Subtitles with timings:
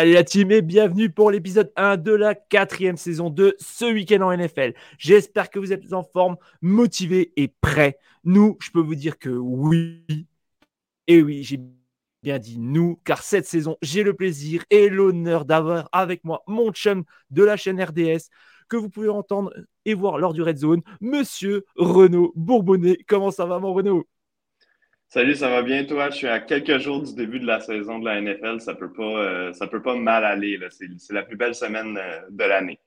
[0.00, 4.22] Salut la team et bienvenue pour l'épisode 1 de la quatrième saison de ce week-end
[4.22, 4.72] en NFL.
[4.96, 7.98] J'espère que vous êtes en forme, motivés et prêts.
[8.24, 10.26] Nous, je peux vous dire que oui.
[11.06, 11.60] Et oui, j'ai
[12.22, 16.72] bien dit nous, car cette saison, j'ai le plaisir et l'honneur d'avoir avec moi mon
[16.72, 18.30] chum de la chaîne RDS
[18.70, 19.52] que vous pouvez entendre
[19.84, 22.96] et voir lors du Red Zone, Monsieur Renaud Bourbonnais.
[23.06, 24.06] Comment ça va, mon Renaud?
[25.12, 26.08] Salut, ça va bien toi?
[26.10, 28.60] Je suis à quelques jours du début de la saison de la NFL.
[28.60, 30.56] Ça peut pas, euh, ça peut pas mal aller.
[30.70, 32.78] C'est, la plus belle semaine euh, de l'année.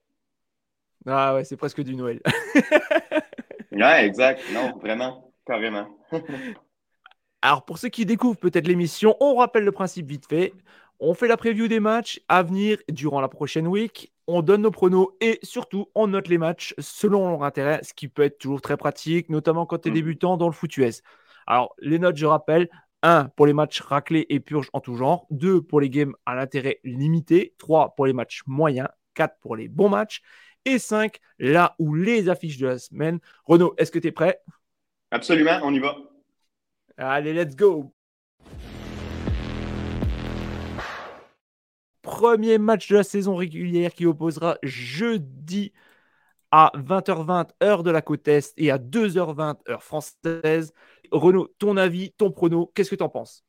[1.05, 2.21] Ah ouais, c'est presque du Noël.
[3.73, 4.41] ouais, exact.
[4.53, 5.89] Non, vraiment, carrément.
[7.41, 10.53] Alors pour ceux qui découvrent peut-être l'émission, on rappelle le principe vite fait.
[11.01, 14.13] On fait la preview des matchs à venir durant la prochaine week.
[14.27, 18.07] On donne nos pronos et surtout on note les matchs selon leur intérêt, ce qui
[18.07, 19.95] peut être toujours très pratique, notamment quand tu es mm.
[19.95, 21.01] débutant dans le foot US.
[21.47, 22.69] Alors, les notes, je rappelle,
[23.01, 26.35] 1 pour les matchs raclés et purges en tout genre, 2 pour les games à
[26.35, 30.21] l'intérêt limité, 3 pour les matchs moyens, 4 pour les bons matchs,
[30.65, 33.19] et 5 là où les affiches de la semaine.
[33.45, 34.39] Renaud, est-ce que tu es prêt?
[35.11, 35.95] Absolument, on y va.
[36.97, 37.93] Allez, let's go.
[42.01, 45.73] Premier match de la saison régulière qui opposera jeudi
[46.55, 50.71] à 20h20 heure de la côte Est et à 2h20 heure française
[51.11, 53.43] Renaud, ton avis, ton prono, qu'est-ce que tu en penses?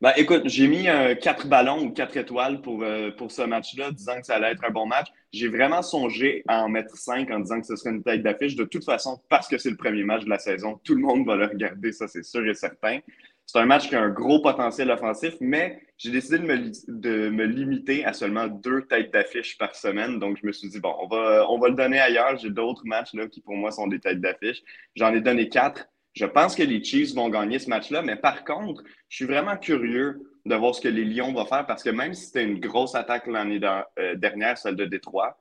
[0.00, 3.90] Ben, écoute, j'ai mis euh, quatre ballons ou quatre étoiles pour, euh, pour ce match-là,
[3.90, 5.08] disant que ça allait être un bon match.
[5.34, 8.56] J'ai vraiment songé à en mettre cinq en disant que ce serait une tête d'affiche.
[8.56, 11.26] De toute façon, parce que c'est le premier match de la saison, tout le monde
[11.26, 13.00] va le regarder, ça c'est sûr et certain.
[13.46, 17.28] C'est un match qui a un gros potentiel offensif, mais j'ai décidé de me, de
[17.28, 20.18] me, limiter à seulement deux têtes d'affiche par semaine.
[20.18, 22.36] Donc, je me suis dit, bon, on va, on va le donner ailleurs.
[22.38, 24.62] J'ai d'autres matchs là, qui, pour moi, sont des têtes d'affiche.
[24.96, 25.86] J'en ai donné quatre.
[26.14, 29.56] Je pense que les Chiefs vont gagner ce match-là, mais par contre, je suis vraiment
[29.56, 32.60] curieux de voir ce que les Lions vont faire parce que même si c'était une
[32.60, 33.60] grosse attaque l'année
[33.98, 35.36] euh, dernière, celle de Détroit,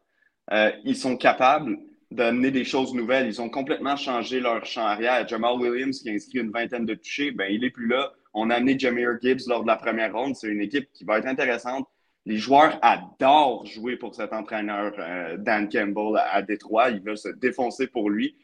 [0.51, 1.77] euh, ils sont capables
[2.13, 3.27] d'amener des choses nouvelles.
[3.27, 5.27] Ils ont complètement changé leur champ arrière.
[5.27, 8.11] Jamal Williams, qui a inscrit une vingtaine de touchés, ben, il n'est plus là.
[8.33, 10.35] On a amené Jameer Gibbs lors de la première ronde.
[10.35, 11.87] C'est une équipe qui va être intéressante.
[12.25, 16.89] Les joueurs adorent jouer pour cet entraîneur, euh, Dan Campbell, à Détroit.
[16.89, 18.35] Ils veulent se défoncer pour lui.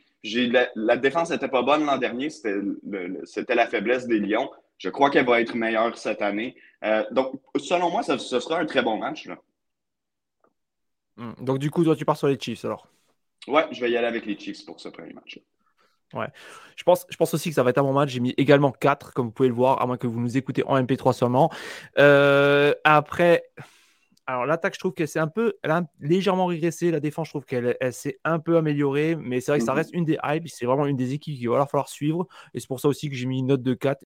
[0.76, 4.50] La, défense n'était pas bonne l'an dernier, c'était la faiblesse des Lions.
[4.78, 6.56] Je crois qu'elle va être meilleure cette année.
[6.84, 9.30] Euh, donc, selon moi, ce sera un très bon match.
[11.16, 11.34] Hmm.
[11.40, 12.88] Donc, du coup, toi, tu pars sur les Chiefs alors?
[13.50, 15.40] Ouais, je vais y aller avec les Chiefs pour ce premier match.
[16.14, 16.28] Ouais.
[16.76, 18.10] Je pense, je pense aussi que ça va être un bon match.
[18.10, 20.64] J'ai mis également 4, comme vous pouvez le voir, à moins que vous nous écoutez
[20.66, 21.52] en MP3 seulement.
[21.98, 23.44] Euh, après,
[24.26, 26.92] alors l'attaque, je trouve que c'est un peu, elle a légèrement régressé.
[26.92, 29.78] La défense, je trouve qu'elle s'est un peu améliorée, mais c'est vrai que ça mmh
[29.78, 30.48] reste une des hypes.
[30.48, 32.28] C'est vraiment une des équipes qu'il va falloir suivre.
[32.54, 34.04] Et c'est pour ça aussi que j'ai mis une note de 4.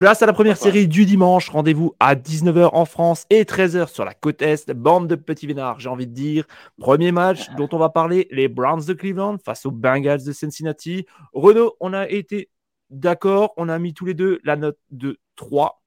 [0.00, 1.50] Place à la première série du dimanche.
[1.50, 4.70] Rendez-vous à 19h en France et 13h sur la côte Est.
[4.70, 6.46] Bande de petits vénards, j'ai envie de dire.
[6.78, 11.04] Premier match dont on va parler les Browns de Cleveland face aux Bengals de Cincinnati.
[11.34, 12.48] Renaud, on a été
[12.88, 13.52] d'accord.
[13.58, 15.82] On a mis tous les deux la note de 3.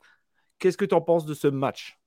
[0.59, 1.97] Qu'est-ce que tu en penses de ce match?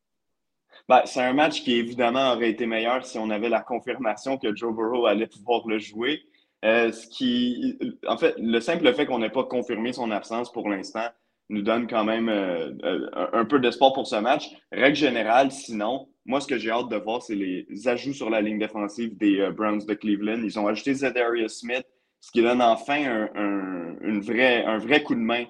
[0.88, 4.54] Ben, c'est un match qui, évidemment, aurait été meilleur si on avait la confirmation que
[4.54, 6.22] Joe Burrow allait pouvoir le jouer.
[6.64, 7.76] Euh, ce qui,
[8.06, 11.08] en fait, le simple fait qu'on n'ait pas confirmé son absence pour l'instant
[11.48, 14.50] nous donne quand même euh, euh, un peu d'espoir pour ce match.
[14.72, 18.40] Règle générale, sinon, moi, ce que j'ai hâte de voir, c'est les ajouts sur la
[18.40, 20.42] ligne défensive des Browns de Cleveland.
[20.42, 21.86] Ils ont ajouté Zedarius Smith,
[22.20, 25.44] ce qui donne enfin un, vrai coup de main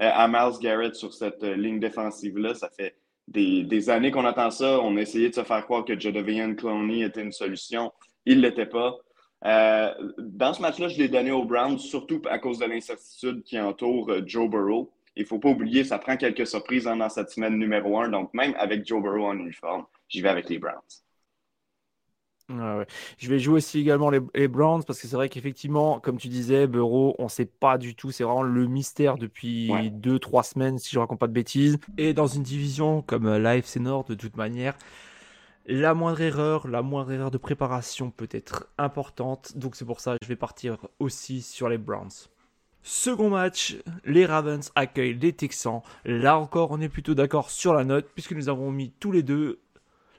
[0.00, 2.54] euh, à Miles Garrett sur cette euh, ligne défensive-là.
[2.54, 2.96] Ça fait
[3.28, 4.80] des, années qu'on attend ça.
[4.80, 7.92] On a essayé de se faire croire que Jodovian Clowney était une solution.
[8.24, 8.96] Il ne l'était pas.
[9.44, 13.60] Euh, dans ce match-là, je l'ai donné aux Browns, surtout à cause de l'incertitude qui
[13.60, 14.90] entoure Joe Burrow.
[15.16, 18.08] Il ne faut pas oublier, ça prend quelques surprises dans cette semaine numéro un.
[18.08, 20.80] Donc, même avec Joe Burrow en uniforme, j'y vais avec les Browns.
[23.18, 26.66] Je vais jouer aussi également les, Browns parce que c'est vrai qu'effectivement, comme tu disais,
[26.66, 28.10] Burrow, on ne sait pas du tout.
[28.10, 31.78] C'est vraiment le mystère depuis 2-3 semaines, si je ne raconte pas de bêtises.
[31.98, 34.76] Et dans une division comme euh, l'AFC Nord, de toute manière,
[35.66, 39.56] la moindre erreur, la moindre erreur de préparation peut être importante.
[39.56, 42.10] Donc c'est pour ça que je vais partir aussi sur les Browns.
[42.82, 45.82] Second match, les Ravens accueillent les Texans.
[46.04, 49.22] Là encore, on est plutôt d'accord sur la note, puisque nous avons mis tous les
[49.22, 49.60] deux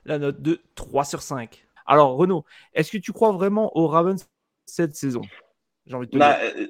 [0.05, 1.65] la note de 3 sur 5.
[1.85, 4.25] Alors, Renaud, est-ce que tu crois vraiment aux Ravens
[4.65, 5.21] cette saison?
[5.85, 6.67] J'ai envie bah, euh,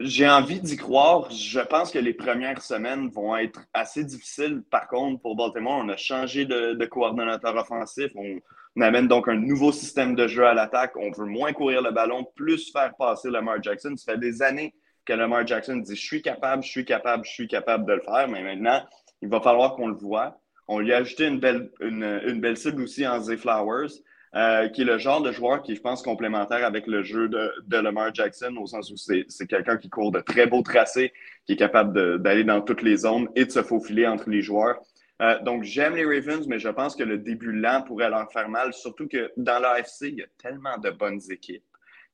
[0.00, 1.30] J'ai envie d'y croire.
[1.30, 4.62] Je pense que les premières semaines vont être assez difficiles.
[4.68, 8.10] Par contre, pour Baltimore, on a changé de, coordonnateur offensif.
[8.16, 8.40] On,
[8.76, 10.96] on, amène donc un nouveau système de jeu à l'attaque.
[10.96, 13.94] On veut moins courir le ballon, plus faire passer Lamar Jackson.
[13.96, 14.74] Ça fait des années
[15.04, 18.00] que Lamar Jackson dit Je suis capable, je suis capable, je suis capable de le
[18.00, 18.82] faire, mais maintenant,
[19.22, 20.40] il va falloir qu'on le voit.
[20.68, 23.92] On lui a ajouté une belle, une, belle cible aussi en Zay Flowers,
[24.34, 27.52] euh, qui est le genre de joueur qui, je pense, complémentaire avec le jeu de,
[27.66, 31.12] de Lamar Jackson, au sens où c'est quelqu'un qui court de très beaux tracés,
[31.46, 34.80] qui est capable d'aller dans toutes les zones et de se faufiler entre les joueurs.
[35.22, 38.48] Euh, donc, j'aime les Ravens, mais je pense que le début lent pourrait leur faire
[38.48, 41.62] mal, surtout que dans l'AFC, il y a tellement de bonnes équipes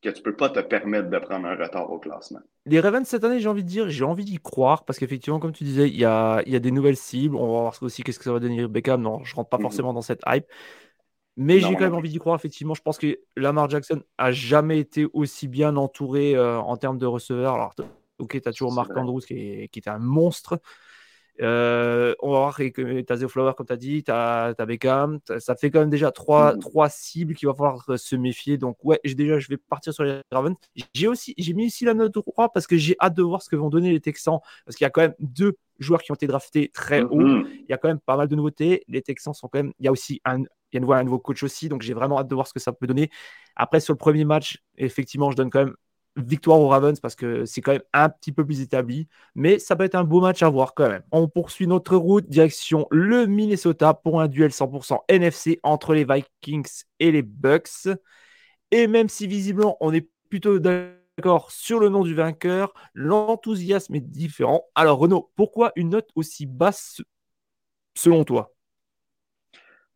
[0.02, 2.40] que tu ne peux pas te permettre de prendre un retard au classement.
[2.66, 5.52] Les Ravens cette année, j'ai envie de dire, j'ai envie d'y croire parce qu'effectivement, comme
[5.52, 7.36] tu disais, il y a, y a, des nouvelles cibles.
[7.36, 9.02] On va voir aussi qu'est-ce que ça va donner Beckham.
[9.02, 9.62] Non, je rentre pas mhm.
[9.62, 10.46] forcément dans cette hype.
[11.36, 12.74] Mais j'ai quand même envie d'y croire, effectivement.
[12.74, 17.06] Je pense que Lamar Jackson a jamais été aussi bien entouré euh, en termes de
[17.06, 17.54] receveurs.
[17.54, 17.74] Alors,
[18.18, 20.60] ok, tu as toujours Marc Andrews qui, qui était un monstre.
[21.42, 24.54] Euh, on va voir que tu as The Flower, comme tu as dit, tu as,
[24.66, 25.20] Beckham.
[25.38, 26.58] Ça fait quand même déjà trois, mmh.
[26.58, 28.58] trois cibles qu'il va falloir euh, se méfier.
[28.58, 30.56] Donc, ouais, déjà, je vais partir sur les Ravens.
[30.94, 33.48] J'ai aussi, j'ai mis ici la note 3 parce que j'ai hâte de voir ce
[33.48, 34.40] que vont donner les Texans.
[34.64, 37.20] Parce qu'il y a quand même deux joueurs qui ont été draftés très haut.
[37.20, 37.48] Mmh.
[37.52, 38.84] Il y a quand même pas mal de nouveautés.
[38.88, 39.72] Les Texans sont quand même.
[39.78, 40.42] Il y a aussi un,
[40.72, 41.68] il y a un nouveau coach aussi.
[41.68, 43.10] Donc, j'ai vraiment hâte de voir ce que ça peut donner.
[43.56, 45.74] Après, sur le premier match, effectivement, je donne quand même
[46.28, 49.08] victoire aux Ravens parce que c'est quand même un petit peu plus établi.
[49.34, 51.02] Mais ça peut être un beau match à voir quand même.
[51.12, 56.84] On poursuit notre route direction le Minnesota pour un duel 100% NFC entre les Vikings
[56.98, 57.88] et les Bucks.
[58.70, 64.00] Et même si visiblement on est plutôt d'accord sur le nom du vainqueur, l'enthousiasme est
[64.00, 64.64] différent.
[64.74, 67.02] Alors Renaud, pourquoi une note aussi basse
[67.94, 68.52] selon toi?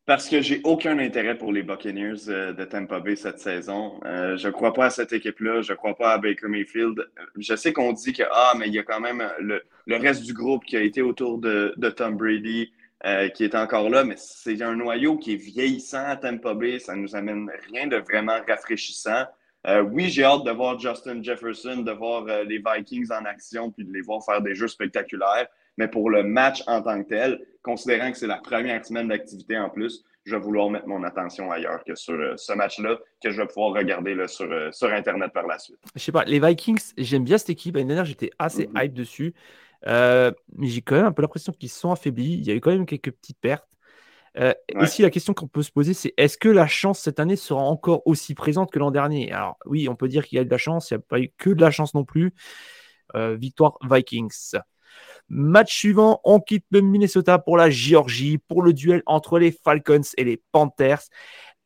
[0.07, 4.01] Parce que j'ai aucun intérêt pour les Buccaneers euh, de Tampa Bay cette saison.
[4.05, 5.63] Euh, je ne crois pas à cette équipe-là.
[5.63, 7.09] Je ne crois pas à Baker Mayfield.
[7.39, 10.35] Je sais qu'on dit que, ah, mais il y a quand même le, reste du
[10.35, 12.71] groupe qui a été autour de, Tom Brady,
[13.07, 16.79] euh, qui est encore là, mais c'est un noyau qui est vieillissant à Tampa Bay.
[16.79, 19.25] Ça ne nous amène rien de vraiment rafraîchissant.
[19.91, 23.93] oui, j'ai hâte de voir Justin Jefferson, de voir les Vikings en action, puis de
[23.93, 25.47] les voir faire des jeux spectaculaires.
[25.77, 29.59] Mais pour le match en tant que tel, considérant que c'est la première semaine d'activité
[29.59, 33.31] en plus, je vais vouloir mettre mon attention ailleurs que sur euh, ce match-là, que
[33.31, 35.79] je vais pouvoir regarder là, sur, euh, sur Internet par la suite.
[35.95, 37.77] Je sais pas, les Vikings, j'aime bien cette équipe.
[37.77, 38.85] L'année dernière, j'étais assez mm-hmm.
[38.85, 39.35] hype dessus.
[39.87, 42.35] Euh, mais j'ai quand même un peu l'impression qu'ils sont affaiblis.
[42.35, 43.69] Il y a eu quand même quelques petites pertes.
[44.81, 47.63] Ici, la question qu'on peut se poser, c'est est-ce que la chance cette année sera
[47.63, 49.31] encore aussi présente que l'an dernier?
[49.31, 50.91] Alors, oui, on peut dire qu'il y a de la chance.
[50.91, 52.35] Il n'y a pas eu que de la chance non plus.
[53.15, 54.57] victoire Vikings.
[55.29, 60.03] Match suivant, on quitte le Minnesota pour la Géorgie, pour le duel entre les Falcons
[60.17, 61.03] et les Panthers.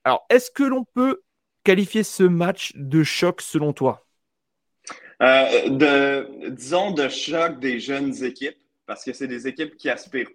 [0.05, 1.23] Alors, est-ce que l'on peut
[1.65, 4.07] qualifier ce match de choc selon toi?
[5.23, 10.31] Euh, Disons de choc des jeunes équipes, parce que c'est des équipes qui aspirent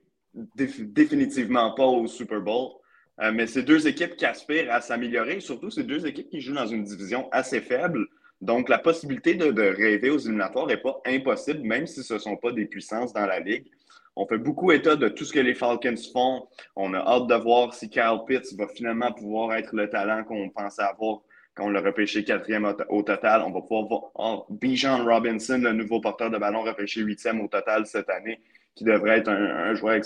[0.55, 2.73] définitivement pas au Super Bowl.
[3.21, 5.39] Euh, mais c'est deux équipes qui aspirent à s'améliorer.
[5.39, 8.07] Surtout, c'est deux équipes qui jouent dans une division assez faible.
[8.43, 12.35] Donc, la possibilité de, rêver aux éliminatoires n'est pas impossible, même si ce ne sont
[12.35, 13.71] pas des puissances dans la Ligue.
[14.17, 16.45] On fait beaucoup état de tout ce que les Falcons font.
[16.75, 20.49] On a hâte de voir si Kyle Pitts va finalement pouvoir être le talent qu'on
[20.49, 21.21] pensait avoir
[21.55, 23.43] quand on l'a repêché quatrième au, total.
[23.43, 27.47] On va pouvoir voir oh, Bijan Robinson, le nouveau porteur de ballon, repêché huitième au
[27.47, 28.41] total cette année,
[28.75, 30.01] qui devrait être un, joueur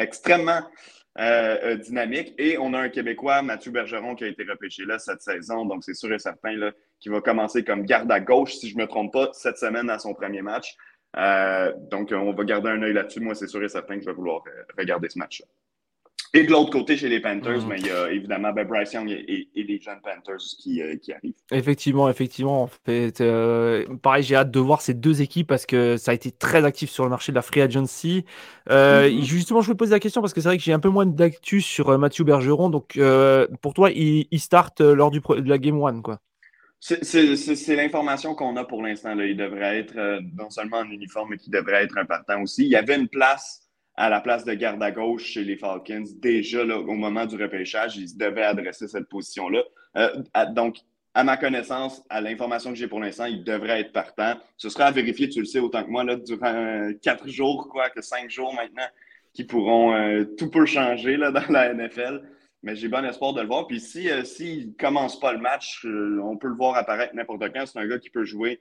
[0.00, 0.60] extrêmement
[1.20, 2.34] euh, euh, dynamique.
[2.36, 5.64] Et on a un Québécois, Mathieu Bergeron, qui a été repêché là cette saison.
[5.66, 6.56] Donc, c'est sûr et certain
[7.02, 9.90] qu'il va commencer comme garde à gauche, si je ne me trompe pas, cette semaine
[9.90, 10.76] à son premier match.
[11.16, 13.20] Euh, donc, on va garder un œil là-dessus.
[13.20, 14.42] Moi, c'est sûr et certain que je vais vouloir
[14.78, 15.46] regarder ce match-là.
[16.34, 17.68] Et de l'autre côté, chez les Panthers, mais mhm.
[17.68, 21.12] ben, il y a évidemment ben, Bryce Young et, les jeunes Panthers qui, euh, qui,
[21.12, 21.34] arrivent.
[21.50, 22.62] Effectivement, effectivement.
[22.62, 26.14] En fait, euh, pareil, j'ai hâte de voir ces deux équipes parce que ça a
[26.14, 28.24] été très actif sur le marché de la free agency.
[28.70, 29.20] Euh, mhm.
[29.22, 31.04] Justement, je me poser la question parce que c'est vrai que j'ai un peu moins
[31.04, 32.70] d'actu sur Mathieu Bergeron.
[32.70, 32.98] Donc,
[33.60, 36.18] pour toi, il, il start lors du, de la Game 1, quoi.
[36.84, 39.16] C'est l'information qu'on a pour l'instant.
[39.20, 42.64] Il devrait être euh, non seulement en uniforme, mais qu'il devrait être un partant aussi.
[42.64, 46.02] Il y avait une place à la place de garde à gauche chez les Falcons.
[46.16, 49.62] Déjà, au moment du repêchage, ils devaient adresser cette position-là.
[49.96, 50.22] Euh,
[50.54, 50.78] donc,
[51.14, 54.34] à ma connaissance, à l'information que j'ai pour l'instant, il devrait être partant.
[54.56, 57.68] Ce sera à vérifier, tu le sais autant que moi, là, durant euh, quatre jours,
[57.70, 58.88] quoi, que cinq jours maintenant,
[59.34, 62.22] qui pourront tout peut changer là, dans la NFL.
[62.62, 63.66] Mais j'ai bon espoir de le voir.
[63.66, 67.66] Puis si euh, s'il commence pas le match, on peut le voir apparaître n'importe quand.
[67.66, 68.60] C'est un gars qui peut jouer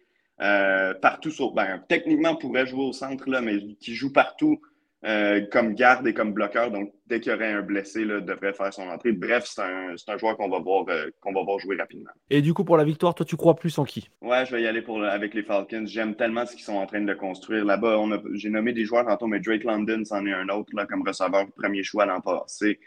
[1.02, 1.52] partout sur.
[1.52, 4.60] Ben, techniquement, pourrait jouer au centre, là, mais qui joue partout
[5.04, 6.70] euh, comme garde et comme bloqueur.
[6.70, 9.12] Donc, dès qu'il y aurait un blessé, là, devrait faire son entrée.
[9.12, 12.12] Bref, c'est un, un, joueur qu'on va, voir, euh, qu'on va voir jouer rapidement.
[12.30, 14.08] Et du coup, pour la victoire, toi, tu crois plus en qui?
[14.22, 15.86] Ouais, je vais y aller pour, avec les Falcons.
[15.88, 17.66] J'aime tellement ce qu'ils sont en train de construire.
[17.66, 17.98] Là-bas,
[18.34, 21.48] j'ai nommé des joueurs tantôt, mais Drake London, c'en est un autre là, comme receveur,
[21.58, 22.80] premier choix l'an passé,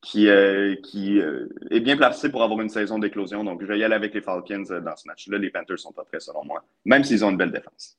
[0.00, 3.44] qui, euh, qui est bien placé pour avoir une saison d'éclosion.
[3.44, 5.38] Donc, je vais y aller avec les Falcons dans ce match-là.
[5.38, 7.98] Les Panthers sont pas prêts, selon moi, même s'ils ont une belle défense.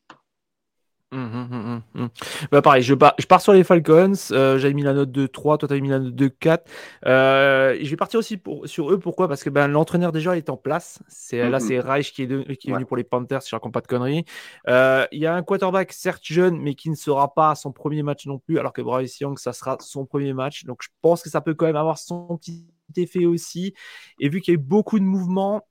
[1.14, 2.08] Mmh, mmh, mmh,
[2.54, 4.14] bah pareil, je pars, je pars sur les Falcons.
[4.32, 6.72] Euh, j'avais mis la note de 3, toi tu avais mis la note de 4.
[7.06, 8.98] Euh, je vais partir aussi pour, sur eux.
[8.98, 9.28] Pourquoi?
[9.28, 11.04] Parce que ben, l'entraîneur déjà est en place.
[11.10, 13.74] C'est, Là, c'est Reich qui est, qui est venu pour les Panthers, si je raconte
[13.74, 14.24] pas de conneries.
[14.70, 18.04] Euh, il y a un quarterback, certes jeune, mais qui ne sera pas son premier
[18.04, 20.64] match non plus, alors que Bryce Young, ça sera son premier match.
[20.64, 23.74] Donc je pense que ça peut quand même avoir son petit effet aussi.
[24.20, 25.68] Et vu qu'il y a eu beaucoup de mouvements,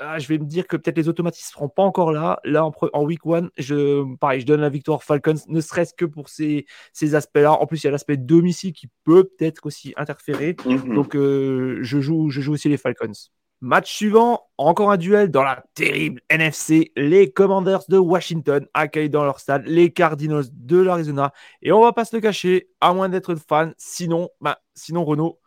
[0.00, 2.38] ah, je vais me dire que peut-être les automatismes ne seront pas encore là.
[2.44, 6.28] Là, en, week one, je, pareil, je donne la victoire Falcons, ne serait-ce que pour
[6.28, 7.52] ces, ces aspects-là.
[7.52, 10.56] En plus, il y a l'aspect domicile qui peut peut-être aussi interférer.
[10.64, 10.94] Mhm.
[10.94, 13.12] Donc, euh, je, joue, je joue aussi les Falcons.
[13.60, 16.92] Match suivant, encore un duel dans la terrible NFC.
[16.94, 21.32] Les Commanders de Washington accueillent dans leur stade les Cardinals de l'Arizona.
[21.60, 23.74] Et on va pas se le cacher, à moins d'être fan.
[23.76, 25.40] Sinon, bah, sinon Renaud,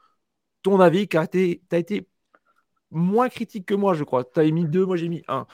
[0.62, 2.08] ton avis, car tu as été
[2.91, 4.24] moins critique que moi, je crois.
[4.24, 5.48] Tu as mis deux, moi j'ai mis un.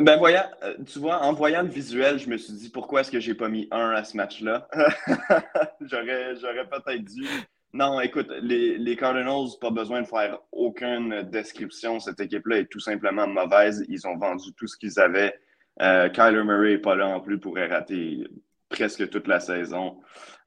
[0.00, 3.12] Ben voyant, euh, tu vois, en voyant le visuel, je me suis dit pourquoi est-ce
[3.12, 4.68] que j'ai pas mis un à ce match-là?
[5.80, 7.28] j'aurais, j'aurais peut-être dû.
[7.72, 12.00] Non, écoute, les, Cardinals, pas besoin de faire aucune description.
[12.00, 13.84] Cette équipe-là est tout simplement mauvaise.
[13.88, 15.38] Ils ont vendu tout ce qu'ils avaient.
[15.80, 18.26] Euh, Kyler Murray n'est pas là en plus pour rater
[18.68, 20.00] presque toute la saison.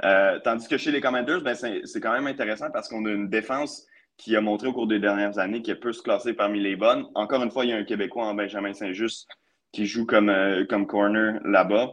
[0.04, 3.30] Euh, tandis que chez les Commanders, ben, c'est quand même intéressant parce qu'on a une
[3.30, 3.86] défense
[4.18, 7.06] qui a montré au cours des dernières années qu'elle peut se classer parmi les bonnes.
[7.16, 9.28] Encore une fois, il y a un Québécois en Benjamin Saint-Just
[9.72, 11.92] qui joue comme, euh, comme corner là-bas.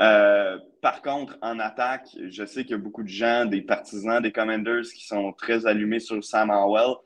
[0.00, 4.20] Euh, par contre, en attaque, je sais qu'il y a beaucoup de gens, des partisans
[4.20, 6.96] des Commanders qui sont très allumés sur Sam Howell.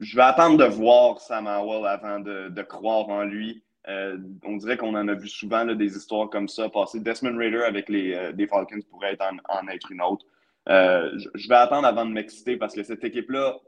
[0.00, 3.62] Je vais attendre de voir Sam Howell avant de, de croire en lui.
[3.88, 7.00] Euh, on dirait qu'on en a vu souvent des histoires comme ça passer.
[7.00, 10.26] Desmond Raider avec les, les Falcons pourrait être en être une autre.
[10.68, 13.58] Euh, je, vais attendre avant de m'exciter parce que cette équipe-là,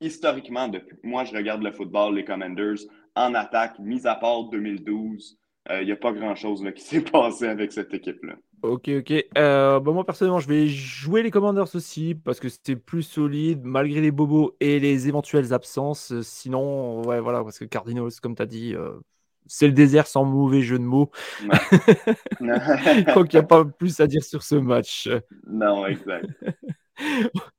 [0.00, 2.78] historiquement, depuis moi je regarde le football, les Commanders,
[3.14, 5.38] en attaque, mis à part 2012,
[5.70, 8.36] il n'y a pas grand-chose qui s'est passé avec cette équipe-là.
[8.62, 9.24] Ok, ok.
[9.38, 14.02] Euh, moi, personnellement, je vais jouer les Commanders aussi parce que c'est plus solide malgré
[14.02, 16.20] les bobos et les éventuelles absences.
[16.20, 19.00] Sinon, ouais, voilà, parce que Cardinals, comme tu as dit, euh,
[19.50, 21.10] c'est le désert sans mauvais jeu de mots.
[21.40, 25.08] Je crois qu'il n'y a pas plus à dire sur ce match.
[25.46, 26.26] Non, exact.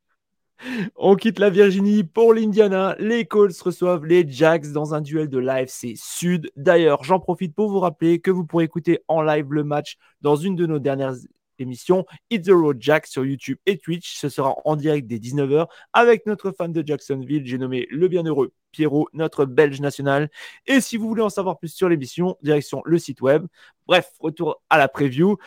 [0.95, 2.95] On quitte la Virginie pour l'Indiana.
[2.99, 6.51] Les Colts reçoivent les Jacks dans un duel de l'AFC Sud.
[6.55, 10.35] D'ailleurs, j'en profite pour vous rappeler que vous pourrez écouter en live le match dans
[10.35, 11.15] une de nos dernières
[11.61, 14.15] émission It's the Road Jack sur YouTube et Twitch.
[14.15, 17.45] Ce sera en direct dès 19h avec notre fan de Jacksonville.
[17.45, 20.29] J'ai nommé le bienheureux Pierrot, notre belge national.
[20.65, 23.45] Et si vous voulez en savoir plus sur l'émission, direction le site web.
[23.87, 25.37] Bref, retour à la preview.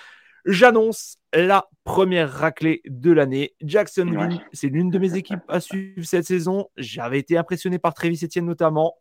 [0.44, 3.54] J'annonce la première raclée de l'année.
[3.62, 6.68] Jacksonville, c'est l'une de mes équipes à suivre cette saison.
[6.76, 8.94] J'avais été impressionné par Travis Etienne notamment.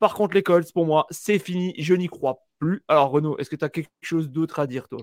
[0.00, 1.74] Par contre, les Colts, pour moi, c'est fini.
[1.78, 2.82] Je n'y crois plus.
[2.88, 5.00] Alors, Renaud, est-ce que tu as quelque chose d'autre à dire, toi?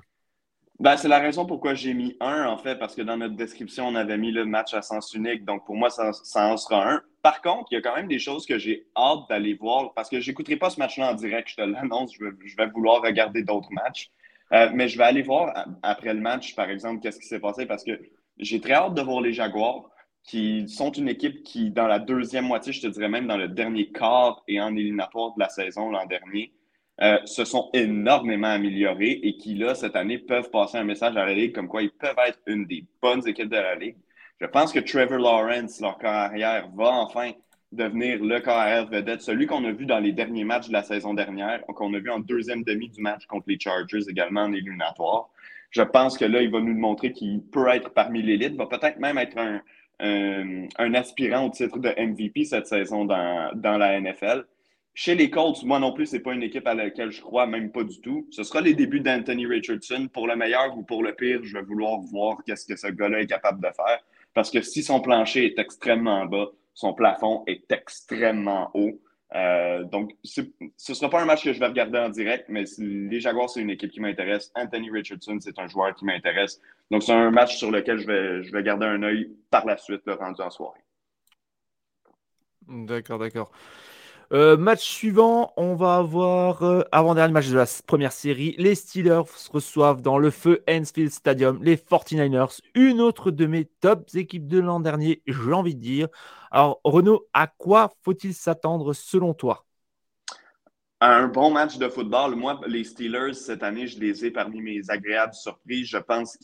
[0.80, 3.88] Ben, c'est la raison pourquoi j'ai mis un, en fait, parce que dans notre description,
[3.88, 5.44] on avait mis le match à sens unique.
[5.44, 7.02] Donc, pour moi, ça, ça en sera un.
[7.24, 10.10] Par contre, il y a quand même des choses que j'ai hâte d'aller voir parce
[10.10, 12.14] que je n'écouterai pas ce match-là en direct, je te l'annonce.
[12.14, 14.12] Je, je vais, vouloir regarder d'autres matchs.
[14.54, 17.66] Euh, mais je vais aller voir après le match, par exemple, qu'est-ce qui s'est passé
[17.66, 18.00] parce que
[18.38, 19.90] j'ai très hâte de voir les Jaguars
[20.24, 23.48] qui sont une équipe qui, dans la deuxième moitié, je te dirais même dans le
[23.48, 26.54] dernier quart et en éliminatoire de la saison l'an dernier,
[27.02, 31.26] euh, se sont énormément améliorés et qui, là, cette année, peuvent passer un message à
[31.26, 33.98] la Ligue comme quoi ils peuvent être une des bonnes équipes de la Ligue.
[34.42, 37.32] Je pense que Trevor Lawrence, leur carrière, va enfin
[37.72, 41.14] devenir le carrière vedette, celui qu'on a vu dans les derniers matchs de la saison
[41.14, 45.30] dernière, qu'on a vu en deuxième demi du match contre les Chargers également en éliminatoire.
[45.72, 49.00] Je pense que là, il va nous montrer qu'il peut être parmi l'élite, va peut-être
[49.00, 49.62] même être un,
[50.00, 54.46] un, aspirant au titre de MVP cette saison dans, dans la NFL.
[55.00, 57.46] Chez les Colts, moi non plus, ce n'est pas une équipe à laquelle je crois,
[57.46, 58.26] même pas du tout.
[58.32, 60.08] Ce sera les débuts d'Anthony Richardson.
[60.12, 63.22] Pour le meilleur ou pour le pire, je vais vouloir voir qu'est-ce que ce gars-là
[63.22, 64.00] est capable de faire.
[64.34, 69.00] Parce que si son plancher est extrêmement bas, son plafond est extrêmement haut.
[69.36, 72.64] Euh, donc, ce ne sera pas un match que je vais regarder en direct, mais
[72.80, 74.52] les Jaguars, c'est une équipe qui m'intéresse.
[74.56, 76.60] Anthony Richardson, c'est un joueur qui m'intéresse.
[76.90, 79.78] Donc, c'est un match sur lequel je vais, je vais garder un œil par la
[79.78, 80.82] suite, le rendu en soirée.
[82.68, 83.52] D'accord, d'accord.
[84.34, 88.56] Euh, match suivant, on va avoir euh, avant-dernier match de la première série.
[88.58, 94.16] Les Steelers reçoivent dans le feu Hansfield Stadium les 49ers, une autre de mes tops
[94.16, 96.10] équipes de l'an dernier, j'ai envie de dire.
[96.52, 99.66] Alors, Renaud, à quoi faut-il s'attendre selon toi?
[101.00, 102.36] Un bon match de football.
[102.36, 105.88] Moi, les Steelers, cette année, je les ai parmi mes agréables surprises.
[105.88, 106.38] Je pense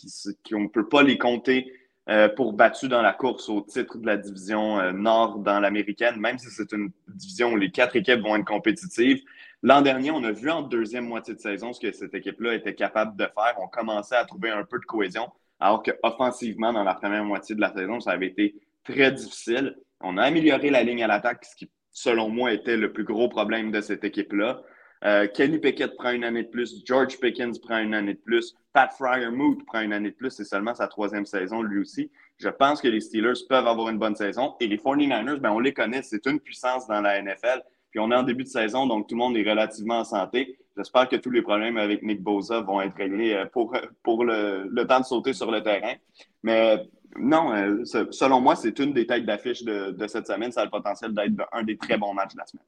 [0.49, 1.69] qu'on ne peut pas les compter
[2.10, 6.17] euh, pour battu dans la course au titre de la division euh, nord dans l'américaine,
[6.17, 9.22] même si c'est une division où les quatre équipes vont être compétitives.
[9.62, 12.75] L'an dernier, on a vu en deuxième moitié de saison ce que cette équipe-là était
[12.75, 13.55] capable de faire.
[13.62, 15.31] On commençait à trouver un peu de cohésion,
[15.62, 19.77] alors qu'offensivement, dans la première moitié de la saison, ça avait été très difficile.
[20.01, 23.29] On a amélioré la ligne à l'attaque, ce qui, selon moi, était le plus gros
[23.29, 24.62] problème de cette équipe-là.
[25.05, 28.55] Euh, Kenny Pickett prend une année de plus, George Pickens prend une année de plus,
[28.72, 32.10] Pat Fryermuth prend une année de plus, c'est seulement sa troisième saison lui aussi.
[32.38, 35.60] Je pense que les Steelers peuvent avoir une bonne saison et les 49ers, ben, on
[35.60, 37.63] les connaît, c'est une puissance dans la NFL.
[37.91, 40.57] Puis on est en début de saison, donc tout le monde est relativement en santé.
[40.75, 44.83] J'espère que tous les problèmes avec Nick Bosa vont être réglés euh, pour, pour le,
[44.88, 45.93] temps de sauter sur le terrain.
[46.41, 50.51] Mais non, euh, selon moi, c'est une des têtes d'affiche de, de, cette semaine.
[50.51, 52.65] Ça a le potentiel d'être un des très bons matchs de la semaine.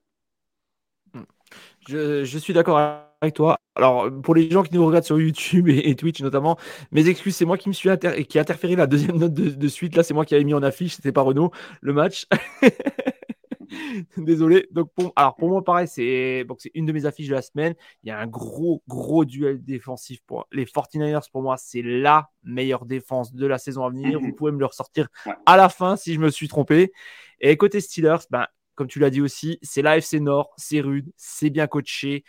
[1.87, 2.77] Je, suis d'accord
[3.21, 3.57] avec toi.
[3.75, 6.57] Alors, pour les gens qui nous regardent sur YouTube et, Twitch notamment,
[6.91, 7.89] mes excuses, c'est moi qui me suis
[8.27, 9.95] qui a interféré la deuxième note de, suite.
[9.95, 12.27] Là, c'est moi qui avais mis en affiche, c'était pas Renault, le match.
[14.17, 14.67] Désolé.
[14.71, 17.75] Donc, pour, alors pour moi, pareil, c'est une de mes affiches de la semaine.
[18.03, 21.29] Il y a un gros, gros duel défensif pour les 49ers.
[21.31, 24.19] Pour moi, c'est la meilleure défense de la saison à venir.
[24.19, 25.07] Vous pouvez me le ressortir
[25.45, 26.91] à la fin si je me suis trompé.
[27.41, 28.45] Et côté Steelers, ben,
[28.75, 32.23] comme tu l'as dit aussi, c'est l'AFC Nord, c'est rude, c'est bien coaché.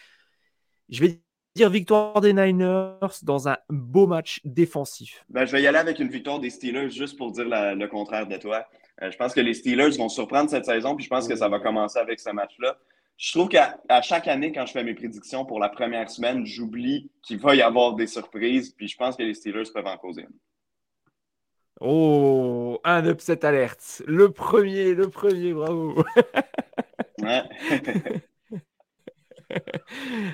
[0.89, 1.21] Je vais
[1.55, 5.25] dire victoire des Niners dans un beau match défensif.
[5.29, 8.27] Ben, je vais y aller avec une victoire des Steelers juste pour dire le contraire
[8.27, 8.67] de toi.
[9.03, 11.49] Euh, je pense que les Steelers vont surprendre cette saison, puis je pense que ça
[11.49, 12.79] va commencer avec ce match-là.
[13.17, 17.11] Je trouve qu'à chaque année, quand je fais mes prédictions pour la première semaine, j'oublie
[17.23, 20.23] qu'il va y avoir des surprises, puis je pense que les Steelers peuvent en causer
[20.23, 20.37] une.
[21.81, 24.03] Oh, un upset alerte.
[24.07, 26.03] Le premier, le premier, bravo.
[27.23, 27.43] ouais.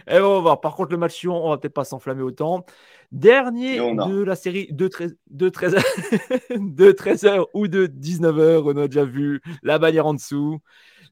[0.06, 0.60] Et bon, on va voir.
[0.60, 2.64] Par contre, le match suivant, on va peut-être pas s'enflammer autant.
[3.10, 5.74] Dernier de la série de, 13, de, 13,
[6.50, 8.62] de 13h ou de 19h.
[8.64, 10.60] On a déjà vu la bannière en dessous.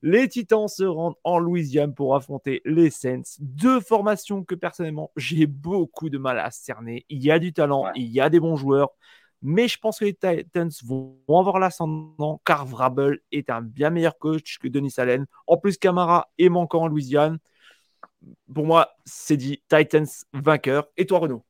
[0.03, 3.37] Les Titans se rendent en Louisiane pour affronter les Saints.
[3.39, 7.05] Deux formations que personnellement, j'ai beaucoup de mal à cerner.
[7.11, 8.91] Il y a du talent, il y a des bons joueurs.
[9.43, 14.19] Mais je pense que les Titans vont avoir l'ascendant car Vrabel est un bien meilleur
[14.19, 15.27] coach que Denis Allen.
[15.47, 17.39] En plus, Camara est manquant en Louisiane.
[18.53, 20.89] Pour moi, c'est dit Titans vainqueur.
[20.97, 21.45] Et toi, Renaud?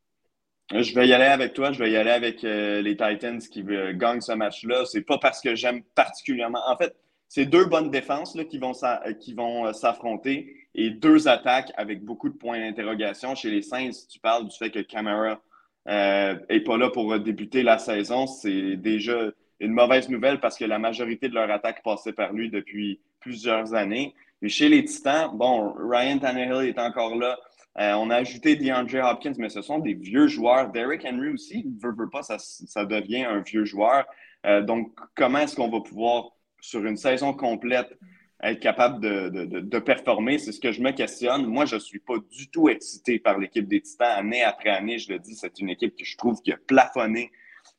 [0.72, 1.72] Je vais y aller avec toi.
[1.72, 4.84] Je vais y aller avec euh, les Titans qui euh, gagnent ce match-là.
[4.84, 6.60] C'est pas parce que j'aime particulièrement.
[6.68, 6.94] En fait,
[7.28, 8.72] c'est deux bonnes défenses là, qui vont,
[9.18, 13.34] qui vont euh, s'affronter et deux attaques avec beaucoup de points d'interrogation.
[13.34, 15.40] Chez les Saints, tu parles du fait que Camara
[15.86, 20.64] n'est euh, pas là pour débuter la saison, c'est déjà une mauvaise nouvelle parce que
[20.64, 24.14] la majorité de leur attaque passait par lui depuis plusieurs années.
[24.42, 27.38] Et chez les Titans, bon, Ryan Tannehill est encore là.
[27.78, 30.70] Euh, on a ajouté DeAndre Hopkins, mais ce sont des vieux joueurs.
[30.70, 34.06] Derrick Henry aussi, veut, veut pas, ça, ça devient un vieux joueur.
[34.46, 37.96] Euh, donc, comment est-ce qu'on va pouvoir, sur une saison complète,
[38.42, 41.46] être capable de, performer, c'est ce que je me questionne.
[41.46, 44.12] Moi, je ne suis pas du tout excité par l'équipe des Titans.
[44.16, 47.30] Année après année, je le dis, c'est une équipe que je trouve qui a plafonné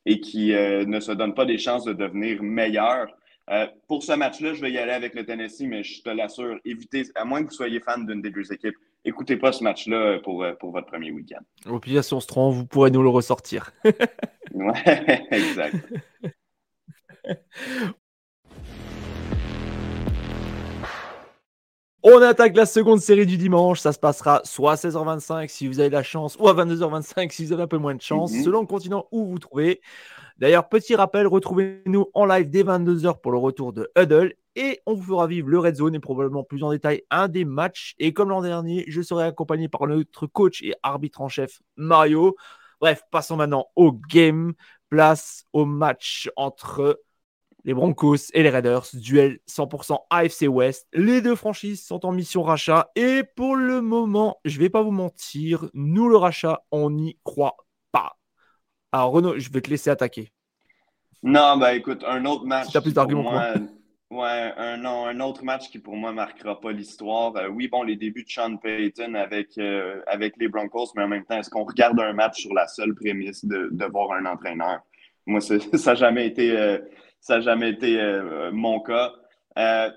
[0.06, 3.08] et qui euh, ne se donne pas des chances de devenir meilleure.
[3.50, 6.58] Euh, pour ce match-là, je vais y aller avec le Tennessee, mais je te l'assure,
[6.64, 10.20] évitez, à moins que vous soyez fan d'une des deux équipes, écoutez pas ce match-là
[10.20, 11.42] pour, euh, pour votre premier week-end.
[11.68, 13.72] Au pire, si on se trompe, vous pourrez nous le ressortir.
[14.54, 15.76] ouais, exact.
[22.04, 23.78] On attaque la seconde série du dimanche.
[23.78, 27.46] Ça se passera soit à 16h25 si vous avez la chance, ou à 22h25 si
[27.46, 28.42] vous avez un peu moins de chance, mhm.
[28.42, 29.80] selon le continent où vous vous trouvez.
[30.38, 34.94] D'ailleurs, petit rappel, retrouvez-nous en live dès 22h pour le retour de Huddle et on
[34.94, 37.94] vous fera vivre le Red Zone et probablement plus en détail un des matchs.
[38.00, 42.34] Et comme l'an dernier, je serai accompagné par notre coach et arbitre en chef Mario.
[42.80, 44.54] Bref, passons maintenant au game.
[44.90, 47.00] Place au match entre
[47.64, 50.86] les Broncos et les Raiders, duel 100% AFC West.
[50.92, 54.90] Les deux franchises sont en mission rachat et pour le moment, je vais pas vous
[54.90, 57.56] mentir, nous le rachat, on n'y croit
[57.92, 58.18] pas.
[58.90, 60.32] Alors Renaud, je vais te laisser attaquer.
[61.22, 62.68] Non, ben écoute, un autre match.
[62.68, 63.54] Si as plus d'arguments moi...
[64.12, 67.34] Ouais, un, non, un autre match qui pour moi marquera pas l'histoire.
[67.36, 71.08] Euh, oui, bon, les débuts de Sean Payton avec, euh, avec les Broncos, mais en
[71.08, 74.26] même temps, est-ce qu'on regarde un match sur la seule prémisse de, de voir un
[74.26, 74.80] entraîneur?
[75.24, 76.78] Moi, ça n'a jamais été, euh,
[77.22, 77.98] ça jamais été
[78.52, 79.12] mon cas.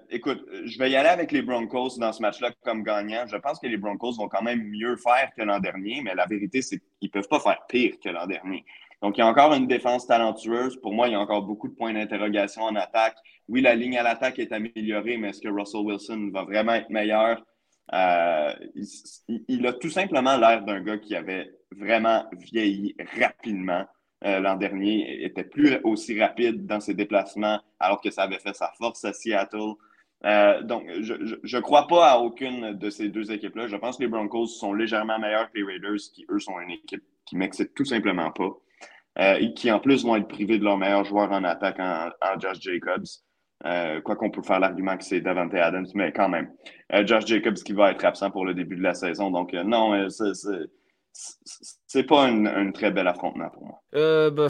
[0.09, 3.25] écoute, je vais y aller avec les Broncos dans ce match-là comme gagnant.
[3.27, 6.27] Je pense que les Broncos vont quand même mieux faire que l'an dernier, mais la
[6.27, 8.63] vérité, c'est qu'ils ne peuvent pas faire pire que l'an dernier.
[9.01, 10.79] Donc, il y a encore une défense talentueuse.
[10.81, 13.17] Pour moi, il y a encore beaucoup de points d'interrogation en attaque.
[13.47, 16.89] Oui, la ligne à l'attaque est améliorée, mais est-ce que Russell Wilson va vraiment être
[16.89, 17.43] meilleur?
[17.93, 18.53] Euh,
[19.47, 23.85] il, a tout simplement l'air d'un gars qui avait vraiment vieilli rapidement.
[24.25, 28.55] Euh, l'an dernier, était plus aussi rapide dans ses déplacements, alors que ça avait fait
[28.55, 29.73] sa force à Seattle.
[30.25, 33.67] Euh, donc, je ne crois pas à aucune de ces deux équipes-là.
[33.67, 36.71] Je pense que les Broncos sont légèrement meilleurs que les Raiders, qui, eux, sont une
[36.71, 39.37] équipe qui m'excite tout simplement pas.
[39.39, 42.59] et qui, en plus, vont être privés de leur meilleur joueur en attaque en Josh
[42.59, 43.05] Jacobs.
[43.65, 46.51] Euh, quoi qu'on peut faire l'argument que c'est Davante Adams, mais quand même.
[46.93, 49.31] Euh, Josh Jacobs qui va être absent pour le début de la saison.
[49.31, 50.33] Donc, euh, non, c'est
[52.07, 53.81] pas un, très bel affrontement pour moi.
[53.93, 54.47] Bah,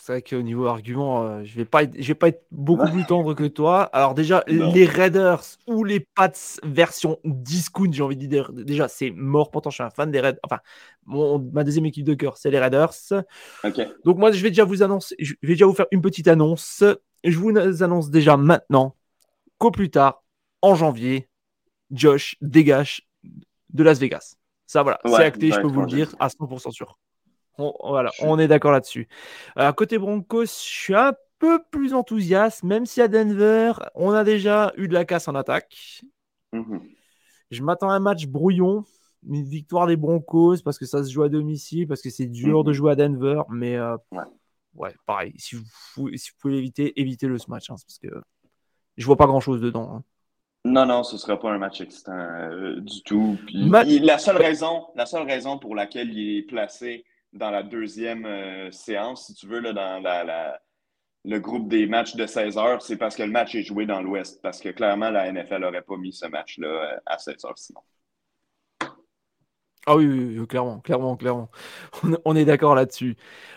[0.00, 3.04] c'est vrai qu'au niveau argument, je vais pas être, je vais pas être beaucoup plus
[3.04, 3.82] tendre que toi.
[3.92, 6.32] Alors déjà, les Raiders ou les Pats
[6.64, 9.50] version discount, j'ai envie de dire, déjà, c'est mort.
[9.50, 10.40] Pourtant, je suis un fan des Raiders.
[10.42, 10.58] Enfin,
[11.06, 12.94] ma deuxième équipe de cœur, c'est les Raiders.
[14.04, 16.82] Donc moi, je vais déjà vous annoncer, je vais déjà vous faire une petite annonce
[17.24, 18.96] je vous annonce déjà maintenant
[19.58, 20.24] qu'au plus tard,
[20.60, 21.28] en janvier,
[21.90, 23.08] Josh dégage
[23.70, 24.36] de Las Vegas.
[24.72, 26.98] Ça, voilà, c'est acté, je peux vous le dire, à 100% sûr.
[27.58, 29.06] On, voilà, on est d'accord là-dessus.
[29.58, 34.24] Euh, côté Broncos, je suis un peu plus enthousiaste, même si à Denver, on a
[34.24, 36.00] déjà eu de la casse en attaque.
[36.54, 36.80] Mhm.
[37.50, 38.86] Je m'attends à un match brouillon,
[39.28, 42.64] une victoire des Broncos parce que ça se joue à domicile, parce que c'est dur
[42.64, 42.74] de mhm.
[42.74, 43.98] jouer à Denver, mais euh,
[44.72, 45.34] ouais, pareil.
[45.36, 45.64] Si vous,
[46.16, 47.68] si vous pouvez l'éviter, évitez-le ce match.
[47.68, 48.22] Hein, parce que
[48.96, 49.96] je vois pas grand-chose dedans.
[49.96, 50.04] Hein.
[50.64, 53.36] Non, non, ce ne sera pas un match excitant euh, du tout.
[53.52, 58.70] la, seule raison, la seule raison pour laquelle il est placé dans la deuxième euh,
[58.70, 60.60] séance, si tu veux, là, dans la,
[61.24, 64.02] le groupe des matchs de 16 heures, c'est parce que le match est joué dans
[64.02, 64.40] l'Ouest.
[64.42, 67.80] Parce que clairement, la NFL n'aurait pas mis ce match-là euh, à 16 heures sinon.
[69.86, 71.50] Ah oui, clairement, clairement, clairement.
[72.24, 73.16] On, est d'accord là-dessus.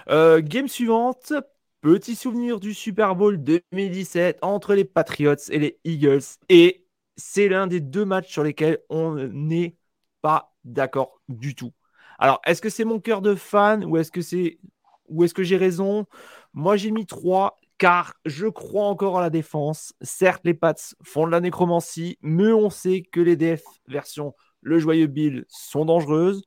[0.10, 1.34] Euh, game suivante.
[1.82, 6.24] Petit souvenir du Super Bowl 2017 entre les Patriots et les Eagles.
[6.50, 6.85] Et
[7.17, 9.75] c'est l'un des deux matchs sur lesquels on n'est
[10.21, 11.73] pas d'accord du tout.
[12.17, 14.60] Alors, est-ce que c'est mon cœur de fan ou est-ce que c'est
[15.08, 16.06] ou est-ce que j'ai raison?
[16.54, 19.93] Moi, j'ai mis 3 car je crois encore à la défense.
[20.01, 20.73] Certes, les Pats
[21.04, 25.86] font de la nécromancie, mais on sait que les DF version le joyeux Bill sont
[25.86, 26.43] dangereuses,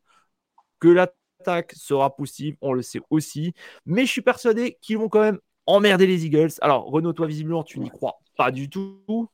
[0.80, 3.54] que l'attaque sera possible, on le sait aussi.
[3.86, 6.50] Mais je suis persuadé qu'ils vont quand même emmerder les Eagles.
[6.60, 9.28] Alors, Renaud, toi, visiblement, tu n'y crois pas du tout.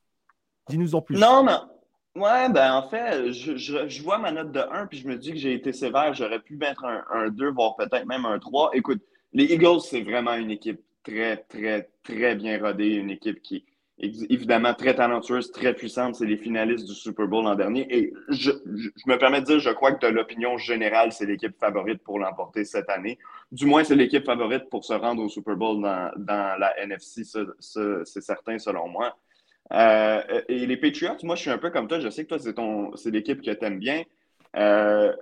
[0.68, 1.18] Dis-nous en plus.
[1.18, 1.52] Non, mais.
[2.16, 5.36] Ouais, ben en fait, je, vois ma note de 1 puis je me dis que
[5.36, 6.14] j'ai été sévère.
[6.14, 8.70] J'aurais pu mettre un, un 2, voire peut-être même un 3.
[8.74, 12.94] Écoute, les Eagles, c'est vraiment une équipe très, très, très bien rodée.
[12.94, 13.64] Une équipe qui,
[13.98, 16.16] évidemment très talentueuse, très puissante.
[16.16, 17.86] C'est les finalistes du Super Bowl l'an dernier.
[17.90, 18.50] Et je,
[19.06, 22.64] me permets de dire, je crois que de l'opinion générale, c'est l'équipe favorite pour l'emporter
[22.64, 23.18] cette année.
[23.52, 28.20] Du moins, c'est l'équipe favorite pour se rendre au Super Bowl dans, la NFC, c'est
[28.20, 29.16] certain selon moi.
[29.72, 32.00] Euh, et les Patriots, moi, je suis un peu comme toi.
[32.00, 34.02] Je sais que toi, c'est l'équipe que tu aimes bien.
[34.56, 35.14] Euh,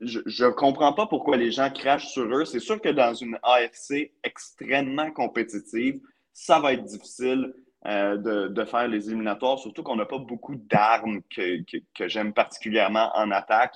[0.00, 2.44] je ne comprends pas pourquoi les gens crachent sur eux.
[2.44, 6.00] C'est sûr que dans une AFC extrêmement compétitive,
[6.32, 7.52] ça va être difficile.
[7.86, 11.62] Euh, de, faire les éliminatoires, surtout qu'on n'a pas beaucoup d'armes que,
[12.08, 13.74] j'aime particulièrement en attaque.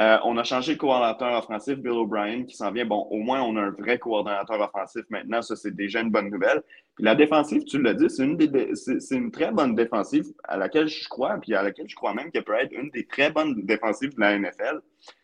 [0.00, 2.84] Euh, on a changé le coordinateur offensif, Bill O'Brien, qui s'en vient.
[2.84, 5.40] Bon, au moins, on a un vrai coordinateur offensif maintenant.
[5.40, 6.62] Ça, c'est déjà une bonne nouvelle.
[6.96, 8.24] Puis la défensive, tu l'as dit, c'est
[9.14, 12.44] une, très bonne défensive à laquelle je crois, puis à laquelle je crois même qu'elle
[12.44, 14.80] peut être une des très bonnes défensives de la NFL.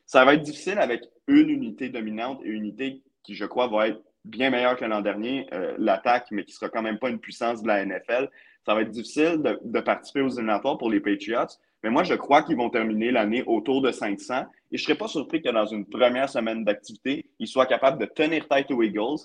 [0.07, 3.89] Ça va être difficile avec une unité dominante et une unité qui, je crois, va
[3.89, 7.11] être bien meilleur que l'an dernier, euh, l'attaque, mais qui ne sera quand même pas
[7.11, 8.29] une puissance de la NFL.
[8.67, 11.47] Ça va être difficile de, participer aux éliminatoires pour les Patriots,
[11.83, 14.45] mais moi, je crois qu'ils vont terminer l'année autour de 500.
[14.73, 17.99] Et je ne serais pas surpris que dans une première semaine d'activité, ils soient capables
[17.99, 19.19] de tenir tête aux Eagles,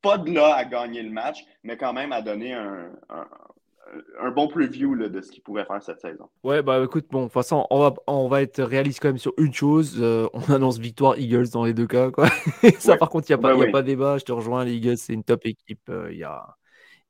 [0.00, 2.90] pas de là à gagner le match, mais quand même à donner un,
[4.20, 6.28] un bon preview de ce qu'il pourrait faire cette saison.
[6.42, 9.18] Ouais, bah écoute, bon, de toute façon, on va, on va être réaliste quand même
[9.18, 9.96] sur une chose.
[10.00, 12.10] Euh, on annonce victoire Eagles dans les deux cas.
[12.10, 12.28] Quoi.
[12.78, 14.18] ça, par contre, il n'y a, pas, a pas débat.
[14.18, 15.80] Je te rejoins, les Eagles, c'est une top équipe.
[15.88, 16.56] Il euh, n'y a,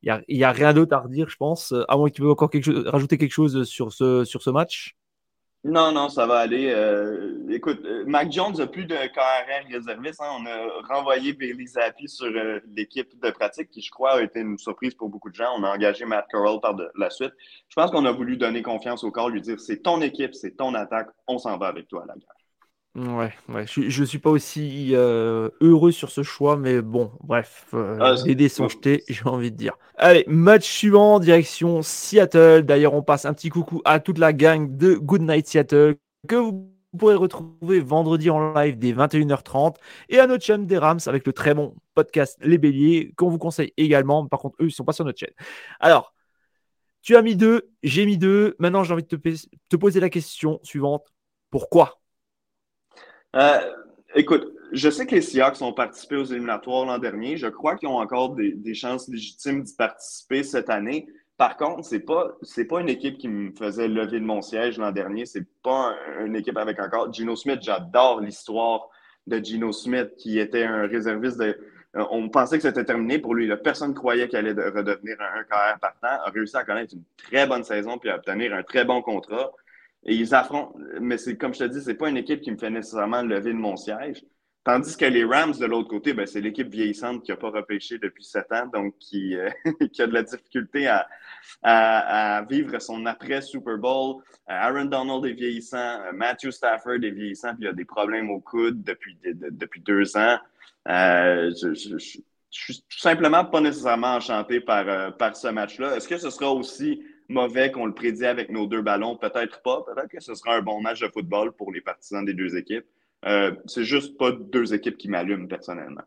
[0.02, 1.72] Il n'y a, a, rien d'autre à redire, je pense.
[1.88, 4.50] À moins que tu veux encore quelque chose, rajouter quelque chose sur ce, sur ce
[4.50, 4.96] match.
[5.64, 6.72] Non, non, ça va aller.
[6.74, 10.20] Euh, écoute, euh, Mac Jones n'a plus de KRR réserviste.
[10.20, 10.38] Hein.
[10.40, 14.40] On a renvoyé Bailey Zappi sur euh, l'équipe de pratique, qui, je crois, a été
[14.40, 15.54] une surprise pour beaucoup de gens.
[15.56, 17.32] On a engagé Matt Corral par la suite.
[17.68, 20.56] Je pense qu'on a voulu donner confiance au corps, lui dire c'est ton équipe, c'est
[20.56, 22.41] ton attaque, on s'en va avec toi à la guerre.
[22.94, 23.64] Ouais, ouais.
[23.66, 28.14] Je ne suis pas aussi euh, heureux sur ce choix, mais bon, bref, euh, ah,
[28.26, 29.78] les dés sont jetés, j'ai envie de dire.
[29.96, 32.64] Allez, match suivant, direction Seattle.
[32.64, 35.96] D'ailleurs, on passe un petit coucou à toute la gang de Good Night Seattle
[36.28, 39.76] que vous pourrez retrouver vendredi en live dès 21h30
[40.10, 43.38] et à notre chaîne des Rams avec le très bon podcast Les Béliers qu'on vous
[43.38, 44.26] conseille également.
[44.26, 45.32] Par contre, eux, ils sont pas sur notre chaîne.
[45.80, 46.12] Alors,
[47.00, 48.54] tu as mis deux, j'ai mis deux.
[48.58, 51.06] Maintenant, j'ai envie de te, te poser la question suivante.
[51.50, 52.01] Pourquoi?
[53.36, 53.58] Euh,
[54.14, 57.36] écoute, je sais que les Seahawks ont participé aux éliminatoires l'an dernier.
[57.36, 61.06] Je crois qu'ils ont encore des, chances légitimes d'y participer cette année.
[61.36, 64.78] Par contre, c'est pas c'est pas une équipe qui me faisait lever de mon siège
[64.78, 65.26] l'an dernier.
[65.26, 67.58] C'est pas une équipe avec encore Gino Smith.
[67.62, 68.88] J'adore l'histoire
[69.26, 71.58] de Gino Smith qui était un réserviste de.
[71.96, 73.50] Euh, on pensait que c'était terminé pour lui.
[73.62, 76.22] Personne ne croyait qu'il allait redevenir un, un carrière partant.
[76.24, 79.52] A réussi à connaître une très bonne saison puis à obtenir un très bon contrat.
[80.04, 82.56] Et ils affrontent, mais c'est comme je te dis, c'est pas une équipe qui me
[82.56, 84.24] fait nécessairement lever de mon siège.
[84.64, 87.98] Tandis que les Rams, de l'autre côté, ben, c'est l'équipe vieillissante qui n'a pas repêché
[87.98, 89.50] depuis sept ans, donc qui, euh,
[89.92, 91.08] qui a de la difficulté à,
[91.62, 94.22] à, vivre son après-Super Bowl.
[94.48, 98.30] Euh, Aaron Donald est vieillissant, euh, Matthew Stafford est vieillissant, puis il a des problèmes
[98.30, 100.38] au coude depuis, depuis deux ans.
[100.86, 102.18] je, je, je,
[102.50, 105.96] suis tout simplement pas nécessairement enchanté par, par ce match-là.
[105.96, 109.16] Est-ce que ce sera aussi mauvais qu'on le prédit avec nos deux ballons?
[109.16, 109.82] Peut-être pas.
[109.82, 112.86] Peut-être que ce sera un bon match de football pour les partisans des deux équipes.
[113.24, 116.02] Euh, c'est juste pas deux équipes qui m'allument personnellement.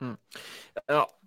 [0.00, 0.14] Hmm.
[0.88, 1.18] Alors,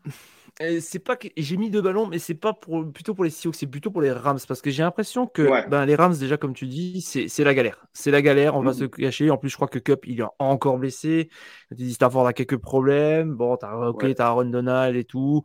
[0.61, 3.29] euh, c'est pas que j'ai mis deux ballons, mais c'est pas pour, plutôt pour les
[3.29, 6.37] Seahawks, c'est plutôt pour les Rams parce que j'ai l'impression que ben, les Rams, déjà,
[6.37, 7.85] comme tu dis, c'est la galère.
[7.93, 8.75] C'est la galère, on va hmm.
[8.75, 9.29] se cacher.
[9.29, 11.29] En plus, je crois que Cup, il est encore blessé.
[11.69, 13.33] Tu dis Stafford a quelques problèmes.
[13.33, 15.43] Bon, t'as ok, t'as Aaron Donald et tout.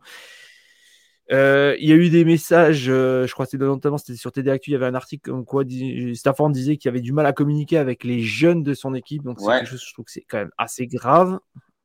[1.31, 4.31] Euh, il y a eu des messages, euh, je crois que c'était notamment c'était sur
[4.31, 5.63] TD Actu, il y avait un article comme quoi
[6.15, 9.39] Stafford disait qu'il avait du mal à communiquer avec les jeunes de son équipe, donc
[9.39, 11.39] c'est quelque chose je trouve que c'est quand même assez grave.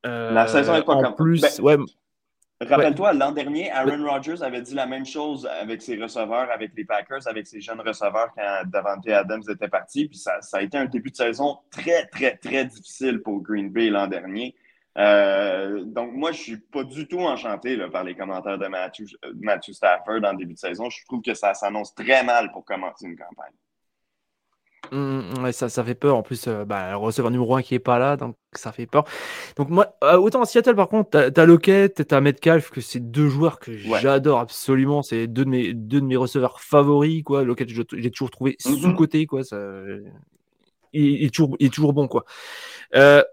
[0.05, 1.41] Euh, la saison est pas en plus.
[1.61, 1.85] Ben,
[2.61, 6.83] rappelle-toi, l'an dernier, Aaron Rodgers avait dit la même chose avec ses receveurs, avec les
[6.83, 10.09] Packers, avec ses jeunes receveurs quand Davante Adams était parti.
[10.09, 13.69] Puis ça, ça a été un début de saison très, très, très difficile pour Green
[13.69, 14.55] Bay l'an dernier.
[14.97, 19.15] Euh, donc, moi, je ne suis pas du tout enchanté par les commentaires de Matthew,
[19.35, 20.89] Matthew, Stafford en début de saison.
[20.89, 23.53] Je trouve que ça s'annonce très mal pour commencer une campagne.
[24.91, 26.15] Mmh, mmh, ça, ça fait peur.
[26.15, 28.87] En plus, euh, bah, le receveur numéro 1 qui n'est pas là, donc ça fait
[28.87, 29.03] peur.
[29.55, 32.81] Donc, moi, euh, autant à Seattle, par contre, tu as, Lockett, tu as Metcalf, que
[32.81, 35.03] c'est deux joueurs que j'adore absolument.
[35.03, 37.23] C'est deux, de mes, deux de mes receveurs favoris.
[37.23, 37.43] Quoi.
[37.43, 39.25] Lockett, j'ai toujours trouvé mmh, sous-côté.
[39.27, 39.43] Quoi.
[39.43, 39.57] Ça,
[40.93, 42.07] il, est toujours, il, est toujours, bon.
[42.07, 42.25] Quoi.
[42.95, 43.23] Euh,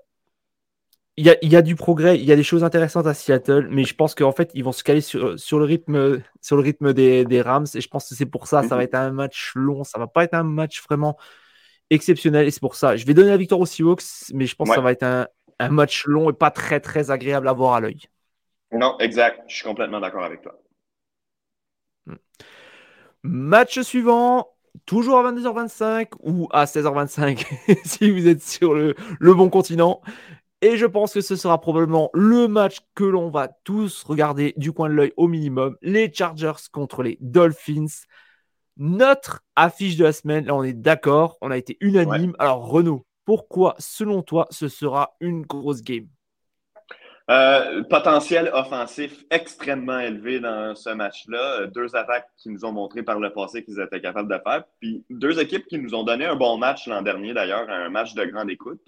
[1.19, 3.15] il y, a, il y, a, du progrès, il y a des choses intéressantes à
[3.15, 6.57] Seattle, mais je pense qu'en fait, ils vont se caler sur, sur le rythme, sur
[6.57, 7.67] le rythme des, des, Rams.
[7.75, 9.83] Et je pense que c'est pour ça, ça va être un match long.
[9.83, 11.17] Ça va pas être un match vraiment
[11.89, 12.47] exceptionnel.
[12.47, 12.97] Et c'est pour ça.
[12.97, 14.03] Je vais donner la victoire aux Seahawks,
[14.35, 15.27] mais je pense que ça va être un,
[15.59, 18.03] un, match long et pas très, très agréable à voir à l'œil.
[18.73, 19.41] Non, exact.
[19.49, 20.61] Je suis complètement d'accord avec toi.
[22.05, 22.17] Hmm.
[23.23, 24.53] Match suivant.
[24.85, 27.47] Toujours à 22h25 ou à 16h25
[27.87, 30.03] si vous êtes sur le, le bon continent.
[30.63, 34.73] Et je pense que ce sera probablement le match que l'on va tous regarder du
[34.73, 35.77] coin de l'œil au minimum.
[35.83, 38.05] Les Chargers contre les Dolphins.
[38.79, 42.35] Notre affiche de la semaine, là on est d'accord, on a été unanime.
[42.39, 46.09] Alors Renaud, pourquoi selon toi ce sera une grosse game?
[47.29, 51.67] Euh, potentiel offensif extrêmement élevé dans ce match-là.
[51.67, 54.65] Deux attaques qui nous ont montré par le passé qu'ils étaient capables de faire.
[54.81, 58.15] Puis deux équipes qui nous ont donné un bon match l'an dernier, d'ailleurs, un match
[58.15, 58.81] de grande écoute.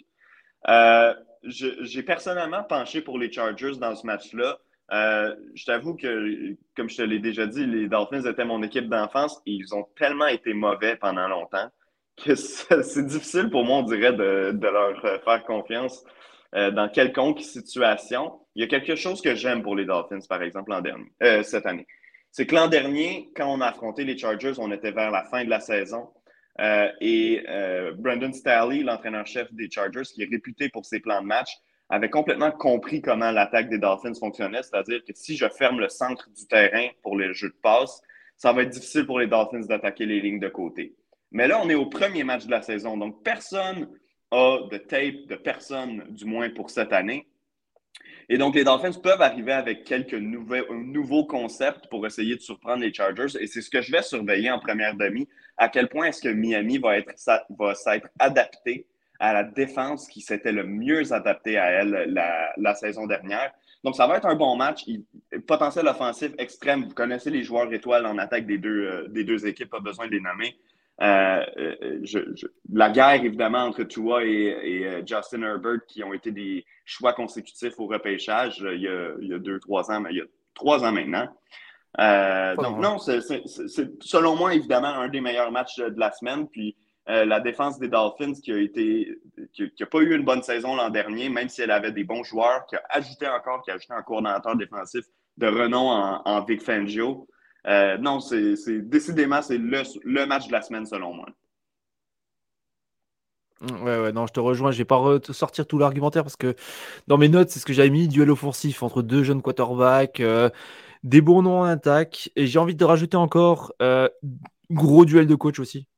[0.68, 4.58] Euh, j'ai personnellement penché pour les Chargers dans ce match-là.
[4.90, 8.88] Euh, je t'avoue que, comme je te l'ai déjà dit, les Dolphins étaient mon équipe
[8.88, 11.70] d'enfance et ils ont tellement été mauvais pendant longtemps
[12.16, 12.34] que
[12.82, 16.04] c'est difficile pour moi, on dirait, de, leur faire confiance
[16.54, 18.40] euh, dans quelconque situation.
[18.54, 21.42] Il y a quelque chose que j'aime pour les Dolphins, par exemple, l'an dernier, euh,
[21.42, 21.86] cette année.
[22.30, 25.44] C'est que l'an dernier, quand on a affronté les Chargers, on était vers la fin
[25.44, 26.08] de la saison.
[26.60, 31.26] Euh, et euh, Brandon Staley, l'entraîneur-chef des Chargers, qui est réputé pour ses plans de
[31.26, 31.50] match,
[31.88, 36.28] avait complètement compris comment l'attaque des Dolphins fonctionnait, c'est-à-dire que si je ferme le centre
[36.30, 38.02] du terrain pour les jeux de passe,
[38.36, 40.94] ça va être difficile pour les Dolphins d'attaquer les lignes de côté.
[41.30, 43.88] Mais là, on est au premier match de la saison, donc personne
[44.30, 47.26] a de tape de personne, du moins pour cette année.
[48.28, 52.92] Et donc, les Dolphins peuvent arriver avec quelques nouveaux, concepts pour essayer de surprendre les
[52.92, 53.38] Chargers.
[53.40, 55.28] Et c'est ce que je vais surveiller en première demi.
[55.56, 57.12] À quel point est-ce que Miami va, être,
[57.58, 58.86] va s'être adapté
[59.18, 62.14] à la défense qui s'était le mieux adapté à elle
[62.56, 63.50] la, saison dernière.
[63.82, 64.84] Donc, ça va être un bon match.
[65.46, 66.84] potentiel offensif extrême.
[66.84, 70.06] Vous connaissez les joueurs étoiles en attaque des deux, euh, des deux équipes, pas besoin
[70.06, 70.56] de les nommer.
[71.00, 72.34] Euh, euh,
[72.72, 77.86] la guerre, évidemment, entre Tua et, Justin Herbert, qui ont été des choix consécutifs au
[77.86, 78.88] repêchage il y
[79.34, 81.28] a, deux, trois ans, mais il y a trois ans maintenant.
[82.56, 83.20] donc, non, c'est
[84.00, 86.48] selon moi, évidemment, un des meilleurs matchs de la semaine.
[86.48, 86.76] Puis,
[87.08, 89.18] euh, la défense des Dolphins qui a été
[89.54, 92.66] qui, pas eu une bonne saison l'an dernier, même si elle avait des bons joueurs,
[92.66, 95.06] qui a ajouté encore, qui a ajouté un coordonnateur défensif
[95.38, 97.26] de renom en, Big Fangio.
[97.66, 101.26] Euh, non, c'est décidément c'est le, match de la semaine selon moi.
[103.60, 104.70] Mm, ouais, ouais, non, je te rejoins.
[104.70, 106.54] Je vais pas sortir tout l'argumentaire parce que
[107.06, 110.48] dans mes notes, c'est ce que j'avais mis duel offensif entre deux jeunes quarterbacks, euh,
[111.02, 112.30] des bons noms en attaque.
[112.36, 113.74] Et j'ai envie de rajouter encore
[114.70, 115.88] gros duel de coach aussi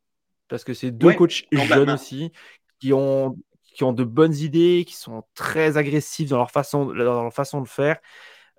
[0.51, 2.33] parce que c'est deux coachs jeunes aussi
[2.81, 7.23] qui ont, qui ont de bonnes idées, qui sont très agressifs dans leur façon, dans
[7.23, 7.99] leur façon de faire.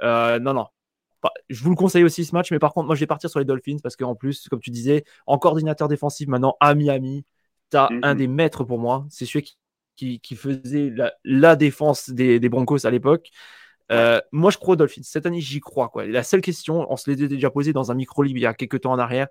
[0.02, 0.68] Euh, non, non.
[1.50, 3.40] Je vous le conseille aussi ce match, mais par contre, moi je vais partir sur
[3.40, 7.26] les Dolphins parce qu'en plus, comme tu disais, en coordinateur défensif maintenant à Miami,
[7.70, 8.18] tu as un mhm.
[8.18, 9.06] des maîtres pour moi.
[9.10, 9.56] C'est celui
[9.96, 13.30] qui, qui, faisait la, défense des, des, Broncos à l'époque.
[13.92, 15.02] Euh, moi, je crois aux Dolphins.
[15.04, 15.90] Cette année, j'y crois.
[15.90, 16.06] Quoi.
[16.08, 18.82] La seule question, on se l'était déjà posé dans un micro-libre il y a quelques
[18.82, 19.28] temps en arrière,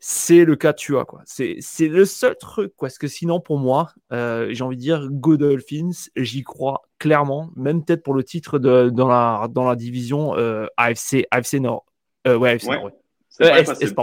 [0.00, 1.22] c'est le cas tu vois quoi.
[1.26, 2.88] C'est, le seul truc quoi.
[2.88, 7.50] Parce que sinon pour moi, euh, j'ai envie de dire Go Dolphins, j'y crois clairement,
[7.54, 11.84] même peut-être pour le titre de, dans, la, dans la division euh, AFC, AFC Nord.
[12.26, 12.84] Euh, ouais, AFC Nord.
[12.84, 12.92] Ouais.
[13.28, 14.02] C'est pas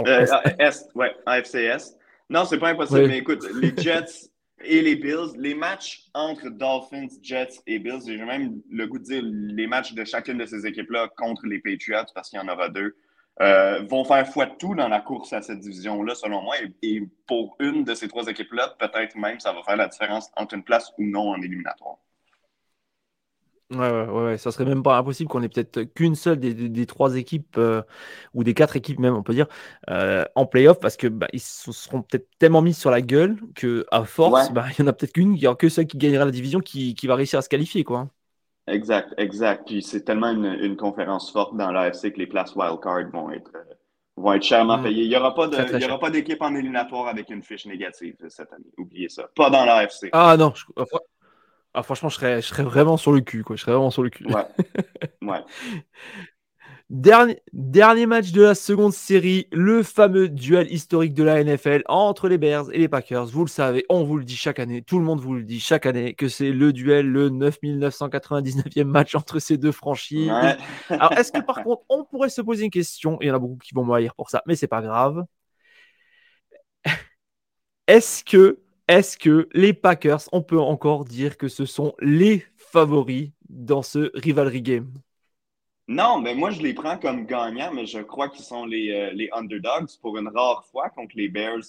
[0.58, 1.98] Est, ouais, AFC Est.
[2.30, 4.30] Non, c'est pas impossible, mais écoute, les Jets
[4.64, 9.04] et les Bills, les matchs entre Dolphins, Jets et Bills, j'ai même le goût de
[9.04, 12.48] dire les matchs de chacune de ces équipes-là contre les Patriots, parce qu'il y en
[12.48, 12.96] aura deux.
[13.40, 16.56] Euh, vont faire foi de tout dans la course à cette division-là, selon moi.
[16.82, 20.54] Et, pour une de ces trois équipes-là, peut-être même ça va faire la différence entre
[20.54, 21.98] une place ou non en éliminatoire.
[23.70, 27.16] Ouais, ouais, ouais, ça serait même pas impossible qu'on ait peut-être qu'une seule des, trois
[27.16, 27.82] équipes euh,
[28.32, 29.46] ou des quatre équipes même, on peut dire,
[29.90, 33.36] euh, en playoff parce que bah, ils se seront peut-être tellement mis sur la gueule
[33.54, 35.86] que à force, bah, il y en a peut-être qu'une, il y a que celle
[35.86, 38.08] qui gagnera la division qui, qui va réussir à se qualifier, quoi.
[38.68, 39.66] Exact, exact.
[39.66, 43.74] Puis c'est tellement une, conférence forte dans l'AFC que les places wildcard vont être, euh,
[44.16, 44.82] vont être chèrement mm.
[44.82, 45.04] payées.
[45.04, 48.72] Il n'y aura pas d'équipe en éliminatoire avec une fiche négative cette année.
[48.76, 49.28] Oubliez ça.
[49.34, 50.08] Pas dans l'AFC.
[50.12, 50.52] Ah non,
[51.74, 53.44] ah, franchement, je serais, je serais vraiment sur le cul.
[53.44, 53.56] Quoi.
[53.56, 54.26] Je serais vraiment sur le cul.
[54.26, 54.46] Ouais.
[55.22, 55.44] ouais.
[56.90, 62.28] Dernier, dernier match de la seconde série, le fameux duel historique de la NFL entre
[62.28, 63.26] les Bears et les Packers.
[63.26, 65.60] Vous le savez, on vous le dit chaque année, tout le monde vous le dit
[65.60, 70.30] chaque année, que c'est le duel, le 9999e match entre ces deux franchises.
[70.88, 73.38] Alors, est-ce que par contre, on pourrait se poser une question Il y en a
[73.38, 75.26] beaucoup qui vont m'haïr pour ça, mais c'est pas grave.
[77.86, 83.30] Est-ce que, est-ce que les Packers, on peut encore dire que ce sont les favoris
[83.50, 84.90] dans ce rivalry game?
[85.88, 89.10] Non, mais moi, je les prends comme gagnants, mais je crois qu'ils sont les, euh,
[89.14, 91.64] les, underdogs pour une rare fois contre les Bears.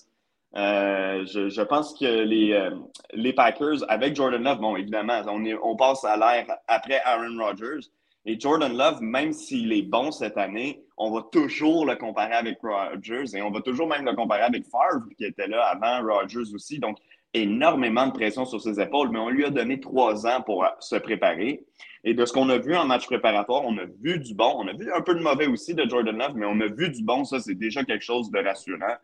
[0.55, 2.71] Euh, je, pense que les, euh,
[3.13, 7.87] les Packers, avec Jordan Love, bon, évidemment, on, on passe à l'ère après Aaron Rodgers.
[8.25, 12.59] Et Jordan Love, même s'il est bon cette année, on va toujours le comparer avec
[12.61, 16.53] Rodgers et on va toujours même le comparer avec Favre, qui était là avant Rodgers
[16.53, 16.77] aussi.
[16.79, 16.97] Donc,
[17.33, 20.95] énormément de pression sur ses épaules, mais on lui a donné trois ans pour se
[20.95, 21.63] préparer.
[22.03, 24.53] Et de ce qu'on a vu en match préparatoire, on a vu du bon.
[24.57, 26.89] On a vu un peu de mauvais aussi de Jordan Love, mais on a vu
[26.89, 27.25] du bon.
[27.25, 28.95] Ça, c'est déjà quelque chose de rassurant.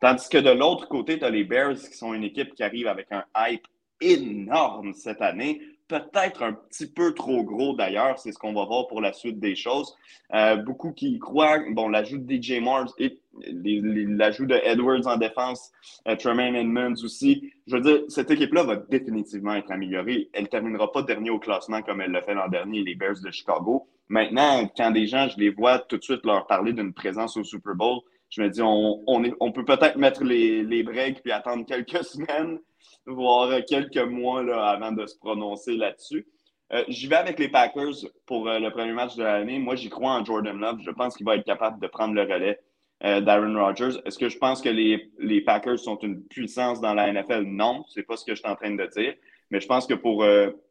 [0.00, 2.86] Tandis que de l'autre côté, tu as les Bears qui sont une équipe qui arrive
[2.86, 3.66] avec un hype
[4.00, 8.18] énorme cette année peut-être un petit peu trop gros d'ailleurs.
[8.18, 9.94] C'est ce qu'on va voir pour la suite des choses.
[10.32, 15.72] Euh, beaucoup qui croient, bon, l'ajout de DJ Moore et l'ajout de Edwards en défense,
[16.08, 17.52] euh, Tremaine Edmonds aussi.
[17.66, 20.30] Je veux dire, cette équipe-là va définitivement être améliorée.
[20.32, 23.20] Elle ne terminera pas dernier au classement comme elle l'a fait l'an dernier, les Bears
[23.24, 23.88] de Chicago.
[24.08, 27.44] Maintenant, quand des gens, je les vois tout de suite leur parler d'une présence au
[27.44, 32.02] Super Bowl, je me dis, on, peut peut-être mettre les, les breaks puis attendre quelques
[32.04, 32.58] semaines
[33.06, 36.26] voire quelques mois là, avant de se prononcer là-dessus.
[36.72, 37.94] Euh, j'y vais avec les Packers
[38.26, 39.58] pour euh, le premier match de l'année.
[39.58, 40.78] Moi, j'y crois en Jordan Love.
[40.82, 42.58] Je pense qu'il va être capable de prendre le relais
[43.02, 44.00] euh, d'Aaron Rodgers.
[44.04, 47.42] Est-ce que je pense que les, Packers sont une puissance dans la NFL?
[47.42, 49.14] Non, c'est pas ce que je suis en train de dire.
[49.50, 50.24] Mais je pense que pour,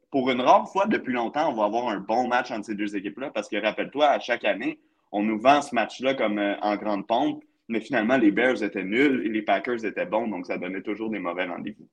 [0.09, 2.95] pour une rare fois depuis longtemps, on va avoir un bon match entre ces deux
[2.95, 3.29] équipes-là.
[3.31, 4.79] Parce que rappelle-toi, à chaque année,
[5.11, 7.43] on nous vend ce match-là comme en grande pompe.
[7.67, 10.27] Mais finalement, les Bears étaient nuls et les Packers étaient bons.
[10.27, 11.87] Donc, ça donnait toujours des mauvais rendez-vous.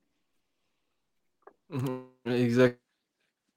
[1.69, 2.03] Mhm.
[2.25, 2.80] Exact.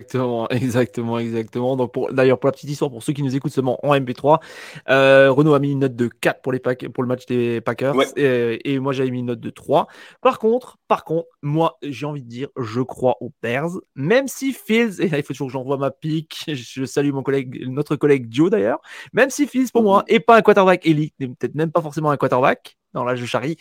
[0.00, 1.76] Exactement, exactement, exactement.
[1.76, 4.40] Donc, pour, d'ailleurs, pour la petite histoire, pour ceux qui nous écoutent seulement en MP3,
[4.88, 7.94] euh, Renault a mis une note de 4 pour, les pour le match des Packers
[8.16, 9.86] et, moi j'avais mis une note de 3.
[10.20, 14.52] Par contre, par contre, moi j'ai envie de dire, je crois aux Bears, même si
[14.52, 17.94] Fields, et là il faut toujours que j'envoie ma pique, je salue mon collègue, notre
[17.94, 18.80] collègue Joe d'ailleurs,
[19.12, 22.16] même si Fields pour moi est pas un quarterback élite, peut-être même pas forcément un
[22.16, 23.56] quarterback, dans la je charrie,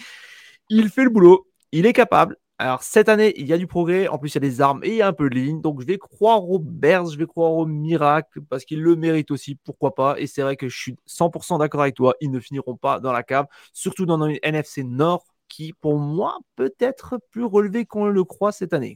[0.69, 4.07] il fait le boulot, il est capable, alors, cette année, il y a du progrès.
[4.07, 5.59] En plus, il y a des armes et il y a un peu de ligne.
[5.59, 9.31] Donc, je vais croire aux Bears, je vais croire au miracle parce qu'ils le méritent
[9.31, 9.55] aussi.
[9.55, 10.17] Pourquoi pas?
[10.17, 12.15] Et c'est vrai que je suis 100% d'accord avec toi.
[12.21, 16.37] Ils ne finiront pas dans la cave, surtout dans une NFC Nord qui, pour moi,
[16.55, 18.95] peut être plus relevé qu'on le croit cette année.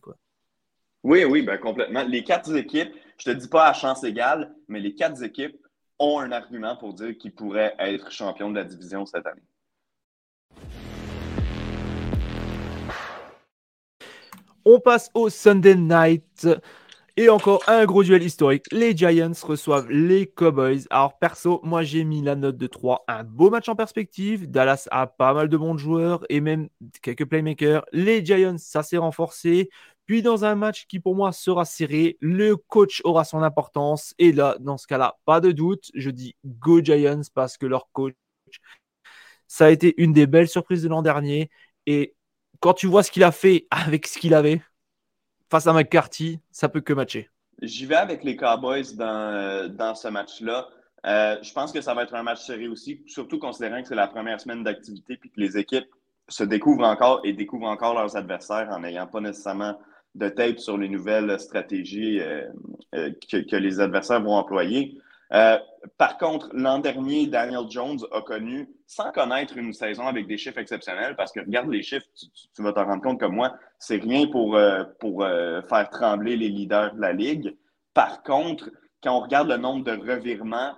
[1.03, 2.03] Oui, oui, ben complètement.
[2.03, 5.57] Les quatre équipes, je ne te dis pas à chance égale, mais les quatre équipes
[5.99, 9.43] ont un argument pour dire qu'ils pourraient être champions de la division cette année.
[14.69, 16.45] On passe au Sunday Night.
[17.15, 18.65] Et encore un gros duel historique.
[18.73, 20.81] Les Giants reçoivent les Cowboys.
[20.89, 23.05] Alors perso, moi j'ai mis la note de 3.
[23.07, 24.51] Un beau match en perspective.
[24.51, 26.67] Dallas a pas mal de bons joueurs et même
[27.01, 27.85] quelques playmakers.
[27.93, 29.69] Les Giants, ça s'est renforcé.
[30.05, 34.13] Puis dans un match qui pour moi sera serré, le coach aura son importance.
[34.19, 37.89] Et là, dans ce cas-là, pas de doute, je dis Go Giants parce que leur
[37.93, 38.15] coach,
[39.47, 41.49] ça a été une des belles surprises de l'an dernier.
[41.85, 42.16] Et
[42.59, 44.61] quand tu vois ce qu'il a fait avec ce qu'il avait
[45.49, 47.29] face à McCarthy, ça peut que matcher.
[47.61, 50.67] J'y vais avec les Cowboys dans, euh, dans ce match-là.
[51.05, 53.95] Euh, je pense que ça va être un match serré aussi, surtout considérant que c'est
[53.95, 55.87] la première semaine d'activité et que les équipes
[56.27, 59.79] se découvrent encore et découvrent encore leurs adversaires en n'ayant pas nécessairement
[60.15, 62.49] de tape sur les nouvelles stratégies euh,
[62.91, 64.97] que, les adversaires vont employer.
[65.33, 65.57] Euh,
[65.97, 70.59] par contre, l'an dernier, Daniel Jones a connu, sans connaître une saison avec des chiffres
[70.59, 74.27] exceptionnels, parce que regarde les chiffres, tu, vas te rendre compte comme moi, c'est rien
[74.27, 77.55] pour, euh, pour euh, faire trembler les leaders de la Ligue.
[77.93, 78.69] Par contre,
[79.03, 80.73] quand on regarde le nombre de revirements,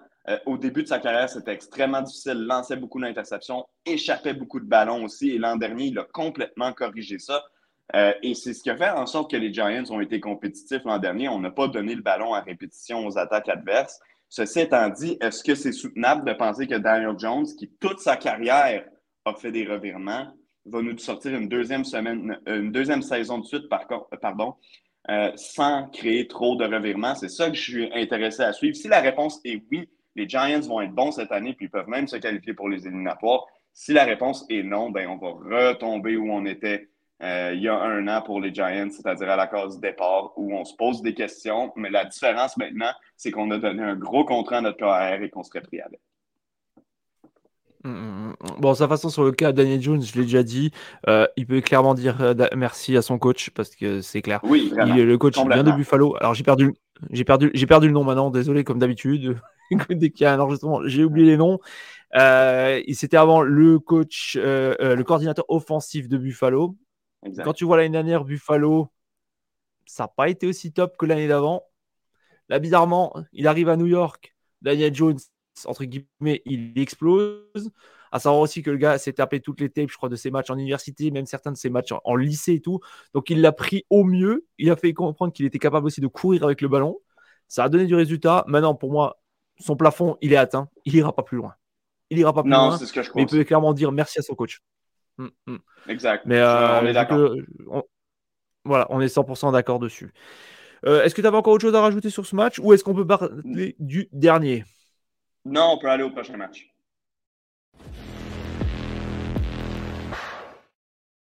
[0.46, 5.06] au début de sa carrière, c'était extrêmement difficile, lançait beaucoup d'interceptions, échappait beaucoup de ballons
[5.06, 7.44] aussi, et l'an dernier, il a complètement corrigé ça.
[7.96, 11.00] et c'est ce qui a fait en sorte que les Giants ont été compétitifs l'an
[11.00, 11.30] dernier.
[11.30, 14.00] On n'a pas donné le ballon à répétition aux attaques adverses.
[14.30, 18.16] Ceci étant dit, est-ce que c'est soutenable de penser que Daniel Jones, qui toute sa
[18.16, 18.86] carrière
[19.26, 20.28] a fait des revirements,
[20.66, 23.88] va nous sortir une deuxième semaine, une deuxième saison de suite, par
[24.22, 24.54] pardon,
[25.10, 27.16] euh, sans créer trop de revirements?
[27.16, 28.76] C'est ça que je suis intéressé à suivre.
[28.76, 31.88] Si la réponse est oui, les Giants vont être bons cette année, puis ils peuvent
[31.88, 33.46] même se qualifier pour les éliminatoires.
[33.74, 36.90] Si la réponse est non, ben on va retomber où on était
[37.22, 40.32] euh, il y a un an pour les Giants, c'est-à-dire à la case du départ,
[40.38, 41.72] où on se pose des questions.
[41.76, 45.30] Mais la différence maintenant, c'est qu'on a donné un gros contrat à notre carrière et
[45.30, 46.00] qu'on serait pris avec.
[47.84, 48.56] Hum, hum, hum.
[48.60, 50.72] Bon, sa façon sur le cas Daniel Jones, je l'ai déjà dit,
[51.08, 54.40] euh, il peut clairement dire euh, merci à son coach parce que c'est clair.
[54.44, 56.16] Oui, le coach vient de Buffalo.
[56.20, 56.74] Alors j'ai perdu,
[57.12, 58.32] j'ai perdu, j'ai perdu le nom maintenant.
[58.32, 59.38] Désolé, comme d'habitude.
[59.90, 61.60] Dès qu'il y a un enregistrement, j'ai oublié les noms.
[62.14, 66.76] il c'était avant le coach, le coordinateur offensif de Buffalo.
[67.44, 68.90] Quand tu vois l'année dernière, Buffalo,
[69.86, 71.64] ça n'a pas été aussi top que l'année d'avant.
[72.48, 74.36] Là, bizarrement, il arrive à New York.
[74.62, 75.20] Daniel Jones,
[75.66, 77.72] entre guillemets, il explose.
[78.12, 80.32] À savoir aussi que le gars s'est tapé toutes les tapes, je crois, de ses
[80.32, 82.80] matchs en université, même certains de ses matchs en, lycée et tout.
[83.14, 84.48] Donc, il l'a pris au mieux.
[84.58, 86.98] Il a fait comprendre qu'il était capable aussi de courir avec le ballon.
[87.48, 88.44] Ça a donné du résultat.
[88.48, 89.22] Maintenant, pour moi,
[89.60, 90.70] son plafond, il est atteint.
[90.86, 91.54] Il ira pas plus loin.
[92.10, 92.78] Il ira pas plus loin.
[92.78, 94.62] Ce que je mais il peut clairement dire merci à son coach.
[95.20, 95.58] Mm, mm.
[95.90, 96.26] Exact.
[96.26, 97.36] Mais on est d'accord.
[98.66, 100.14] Voilà, on est 100% d'accord dessus.
[100.86, 102.84] Euh, est-ce que tu avais encore autre chose à rajouter sur ce match ou est-ce
[102.84, 104.64] qu'on peut parler du dernier?
[105.46, 106.70] Non, on peut aller au prochain match.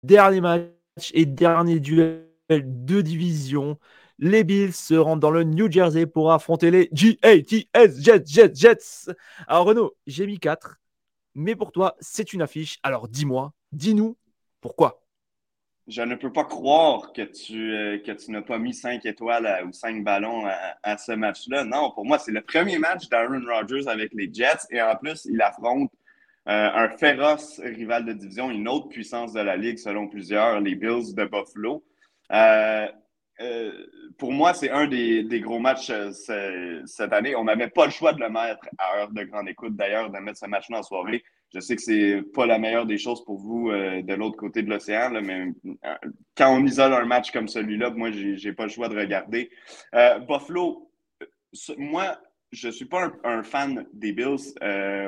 [0.02, 3.78] Dernier match et dernier duel de division.
[4.18, 9.12] Les Bills se rendent dans le New Jersey pour affronter les GATS Jets, Jets, Jets.
[9.46, 10.76] Alors Renaud, j'ai mis 4,
[11.34, 12.78] mais pour toi, c'est une affiche.
[12.82, 14.16] Alors dis-moi, dis-nous
[14.60, 15.02] pourquoi.
[15.88, 17.98] Je ne peux pas croire que tu, euh,
[18.28, 20.44] n'as pas mis 5 étoiles ou 5 ballons
[20.82, 21.64] à, ce match-là.
[21.64, 25.24] Non, pour moi, c'est le premier match d'Aaron Rodgers avec les Jets et en plus,
[25.24, 25.90] il affronte
[26.46, 30.74] euh, un féroce rival de division, une autre puissance de la Ligue selon plusieurs, les
[30.74, 31.82] Bills de Buffalo.
[32.32, 32.86] Euh,
[34.18, 37.34] pour moi, c'est un des, des, gros matchs cette année.
[37.34, 40.18] On n'avait pas le choix de le mettre à heure de grande écoute, d'ailleurs, de
[40.18, 41.24] mettre ce match-là en soirée.
[41.54, 44.62] Je sais que c'est pas la meilleure des choses pour vous euh, de l'autre côté
[44.62, 45.94] de l'océan, mais euh,
[46.36, 49.50] quand on isole un match comme celui-là, moi, j'ai pas le choix de regarder.
[49.94, 50.90] Euh, Buffalo,
[51.78, 52.18] moi,
[52.52, 54.54] je suis pas un, fan des Bills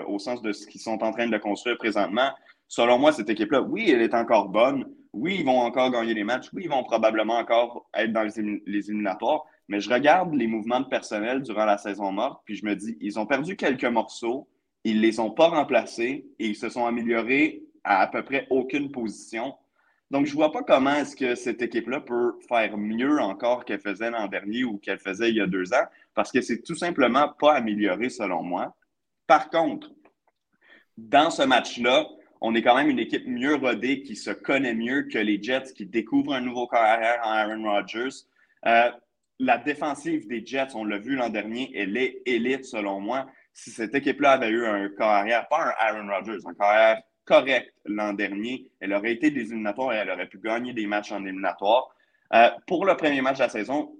[0.06, 2.30] au sens de ce qu'ils sont en train de construire présentement.
[2.68, 4.86] Selon moi, cette équipe-là, oui, elle est encore bonne.
[5.12, 6.48] Oui, ils vont encore gagner les matchs.
[6.52, 9.44] Oui, ils vont probablement encore être dans les, les éliminatoires.
[9.68, 12.96] Mais je regarde les mouvements de personnel durant la saison morte, puis je me dis,
[13.00, 14.48] ils ont perdu quelques morceaux,
[14.84, 18.90] ils les ont pas remplacés et ils se sont améliorés à à peu près aucune
[18.90, 19.54] position.
[20.10, 24.10] Donc, je vois pas comment est-ce que cette équipe-là peut faire mieux encore qu'elle faisait
[24.10, 27.28] l'an dernier ou qu'elle faisait il y a deux ans, parce que c'est tout simplement
[27.38, 28.74] pas amélioré selon moi.
[29.28, 29.92] Par contre,
[30.98, 32.08] dans ce match-là,
[32.40, 35.72] on est quand même une équipe mieux rodée qui se connaît mieux que les Jets
[35.76, 38.24] qui découvrent un nouveau carrière en Aaron Rodgers.
[38.66, 38.90] Euh,
[39.38, 43.26] la défensive des Jets, on l'a vu l'an dernier, elle est élite selon moi.
[43.52, 48.12] Si cette équipe-là avait eu un carrière, pas un Aaron Rodgers, un carrière correct l'an
[48.12, 51.94] dernier, elle aurait été des éliminatoires et elle aurait pu gagner des matchs en éliminatoire.
[52.32, 53.92] Euh, pour le premier match de la saison,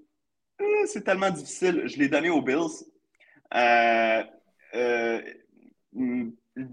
[0.61, 1.83] euh, c'est tellement difficile.
[1.87, 2.85] Je l'ai donné aux Bills.
[3.55, 4.23] Euh,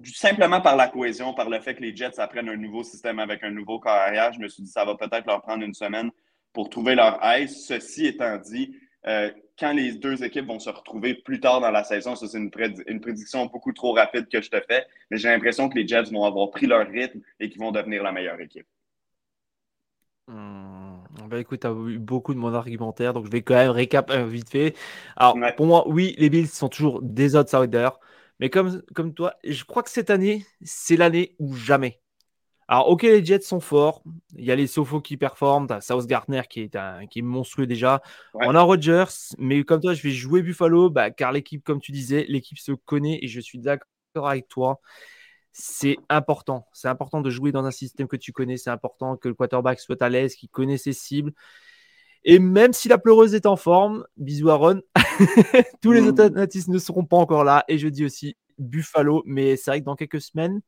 [0.04, 3.44] simplement par la cohésion, par le fait que les Jets apprennent un nouveau système avec
[3.44, 6.12] un nouveau carrière, je me suis dit ça va peut-être leur prendre une semaine
[6.54, 7.66] pour trouver leur ice.
[7.68, 8.76] Ceci étant dit,
[9.08, 12.38] euh, quand les deux équipes vont se retrouver plus tard dans la saison, ça c'est
[12.38, 16.12] une, prédiction beaucoup trop rapide que je te fais, mais j'ai l'impression que les Jets
[16.12, 18.68] vont avoir pris leur rythme et qu'ils vont devenir la meilleure équipe.
[20.28, 20.98] Hmm.
[21.30, 24.12] Ben écoute, tu as eu beaucoup de mon argumentaire, donc je vais quand même récap
[24.12, 24.76] euh, vite fait.
[25.16, 28.00] Alors, pour moi, oui, les Bills sont toujours des outsiders.
[28.40, 32.00] Mais comme, comme toi, je crois que cette année, c'est l'année où jamais.
[32.68, 34.04] Alors, ok, les Jets sont forts.
[34.36, 35.68] Il y a les Sofo qui performent.
[35.68, 38.02] T'as South Gardner qui est, un, qui est monstrueux déjà.
[38.34, 39.06] On a Rodgers,
[39.38, 42.74] mais comme toi, je vais jouer Buffalo, bah, car l'équipe, comme tu disais, l'équipe se
[42.74, 43.88] connaît et je suis d'accord
[44.28, 44.82] avec toi.
[45.54, 46.68] C'est important.
[46.74, 48.58] C'est important de jouer dans un système que tu connais.
[48.58, 51.34] C'est important que le quarterback soit à l'aise, qu'il connaisse ses cibles.
[52.26, 54.82] Et même si la pleureuse est en forme, bisous Aaron,
[55.82, 56.48] tous les mmh.
[56.68, 57.64] ne seront pas encore là.
[57.70, 60.62] Et je dis aussi Buffalo, mais c'est vrai que dans quelques semaines,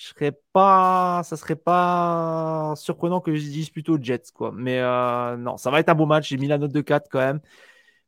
[0.00, 4.50] je serais pas, ça serait pas surprenant que je dise plutôt Jets, quoi.
[4.54, 6.28] Mais euh, non, ça va être un beau match.
[6.28, 7.40] J'ai mis la note de 4 quand même.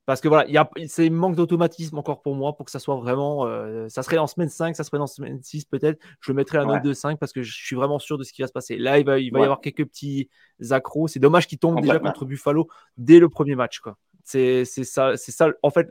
[0.07, 2.78] Parce que voilà, il y a, c'est manque d'automatisme encore pour moi pour que ça
[2.78, 3.47] soit vraiment.
[3.47, 6.03] Euh, ça serait en semaine 5, ça serait en semaine 6 peut-être.
[6.20, 8.40] Je mettrais la note de 5 parce que je suis vraiment sûr de ce qui
[8.40, 8.78] va se passer.
[8.78, 10.30] Là, il va, il va y avoir quelques petits
[10.70, 11.09] accros.
[11.09, 13.80] C'est dommage qu'ils tombent déjà contre Buffalo dès le premier match.
[13.80, 13.99] Quoi.
[14.24, 15.51] C'est, ça, c'est ça.
[15.62, 15.88] En fait,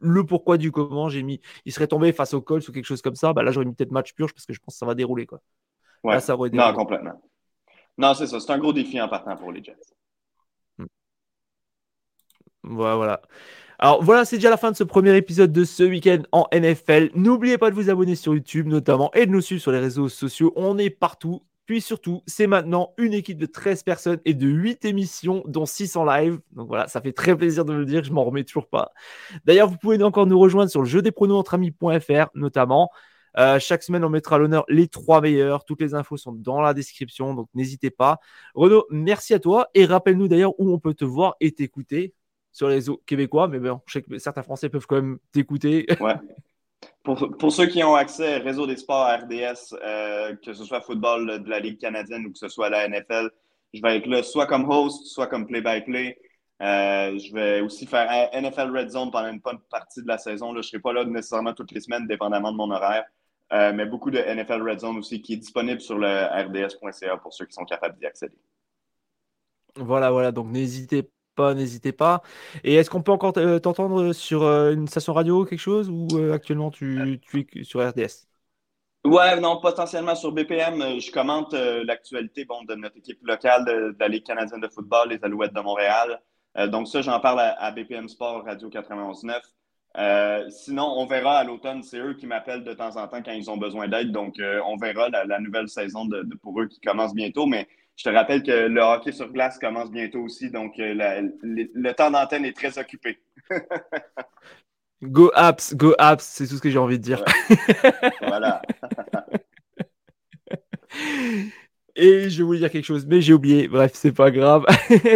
[0.00, 1.40] le pourquoi du comment, j'ai mis.
[1.64, 3.32] Il serait tombé face au Colts ou quelque chose comme ça.
[3.32, 5.26] Bah là, j'aurais mis peut-être match purge parce que je pense que ça va dérouler.
[5.26, 5.40] Quoi.
[6.02, 6.20] Ouais.
[6.20, 7.20] ça Non, complètement.
[7.98, 8.40] Non, c'est ça.
[8.40, 9.76] C'est un gros défi en partant pour les Jets.
[12.62, 13.22] Voilà, voilà.
[13.78, 17.10] Alors voilà, c'est déjà la fin de ce premier épisode de ce week-end en NFL.
[17.14, 20.10] N'oubliez pas de vous abonner sur YouTube notamment et de nous suivre sur les réseaux
[20.10, 20.52] sociaux.
[20.54, 21.42] On est partout.
[21.70, 25.94] Puis surtout, c'est maintenant une équipe de 13 personnes et de 8 émissions, dont 6
[25.94, 26.40] en live.
[26.50, 28.90] Donc voilà, ça fait très plaisir de le dire, je m'en remets toujours pas.
[29.44, 32.90] D'ailleurs, vous pouvez encore nous rejoindre sur le jeu des pronos entre amis.fr notamment.
[33.38, 35.64] Euh, chaque semaine, on mettra à l'honneur les trois meilleurs.
[35.64, 38.18] Toutes les infos sont dans la description, donc n'hésitez pas.
[38.56, 42.14] Renaud, merci à toi et rappelle-nous d'ailleurs où on peut te voir et t'écouter
[42.50, 45.86] sur les réseaux québécois, mais bon, je sais que certains Français peuvent quand même t'écouter.
[46.00, 46.14] Ouais.
[47.02, 50.82] Pour, pour, ceux qui ont accès au réseau des sports RDS, euh, que ce soit
[50.82, 53.30] football de la Ligue canadienne ou que ce soit la NFL,
[53.72, 56.18] je vais être là soit comme host, soit comme play-by-play.
[56.62, 60.52] Euh, je vais aussi faire NFL Red Zone pendant une bonne partie de la saison.
[60.52, 63.04] Je ne serai pas là nécessairement toutes les semaines, dépendamment de mon horaire.
[63.52, 67.32] Euh, mais beaucoup de NFL Red Zone aussi qui est disponible sur le rds.ca pour
[67.32, 68.36] ceux qui sont capables d'y accéder.
[69.76, 70.32] Voilà, voilà.
[70.32, 71.08] Donc n'hésitez
[71.54, 72.22] n'hésitez pas.
[72.64, 76.08] Et est-ce qu'on peut encore euh, t'entendre sur euh, une station radio quelque chose ou
[76.14, 78.26] euh, actuellement tu, tu, es sur RDS?
[79.04, 81.00] Ouais, non, potentiellement sur BPM.
[81.00, 85.18] Je commente l'actualité bon, de notre équipe locale de, la Ligue canadienne de football, les
[85.22, 86.20] Alouettes de Montréal.
[86.66, 90.50] donc ça, j'en parle à, BPM Sport Radio 91.9.
[90.50, 93.50] sinon, on verra à l'automne, c'est eux qui m'appellent de temps en temps quand ils
[93.50, 94.12] ont besoin d'aide.
[94.12, 94.34] Donc,
[94.66, 97.46] on verra la, nouvelle saison de, pour eux qui commence bientôt.
[97.46, 97.68] Mais
[98.00, 100.94] je te rappelle que le hockey sur glace commence bientôt aussi, donc euh,
[101.42, 103.18] le, temps d'antenne est très occupé.
[105.02, 107.22] go apps, go apps, c'est tout ce que j'ai envie de dire.
[108.22, 108.62] voilà.
[111.94, 113.68] Et je voulais dire quelque chose, mais j'ai oublié.
[113.68, 114.64] Bref, c'est pas grave.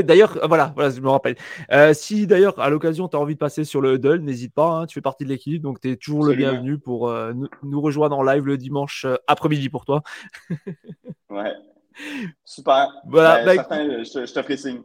[0.04, 1.36] d'ailleurs, euh, voilà, voilà, je me rappelle.
[1.72, 4.68] Euh, si d'ailleurs, à l'occasion, tu as envie de passer sur le Huddle, n'hésite pas.
[4.80, 7.10] Hein, tu fais partie de l'équipe, donc tu es toujours le bienvenu pour
[7.62, 10.02] nous, rejoindre en live le dimanche après-midi pour toi.
[11.30, 11.54] ouais.
[12.44, 12.92] Super.
[13.06, 13.44] Voilà.
[13.44, 14.82] Ben, je, te ferai signe.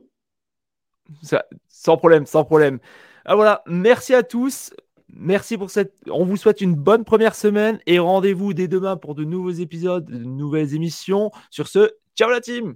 [1.67, 2.79] sans problème, sans problème.
[3.25, 4.73] Ah, voilà, merci à tous.
[5.11, 5.95] Merci pour cette.
[6.09, 10.05] On vous souhaite une bonne première semaine et rendez-vous dès demain pour de nouveaux épisodes,
[10.05, 11.31] de nouvelles émissions.
[11.49, 12.75] Sur ce, ciao la team!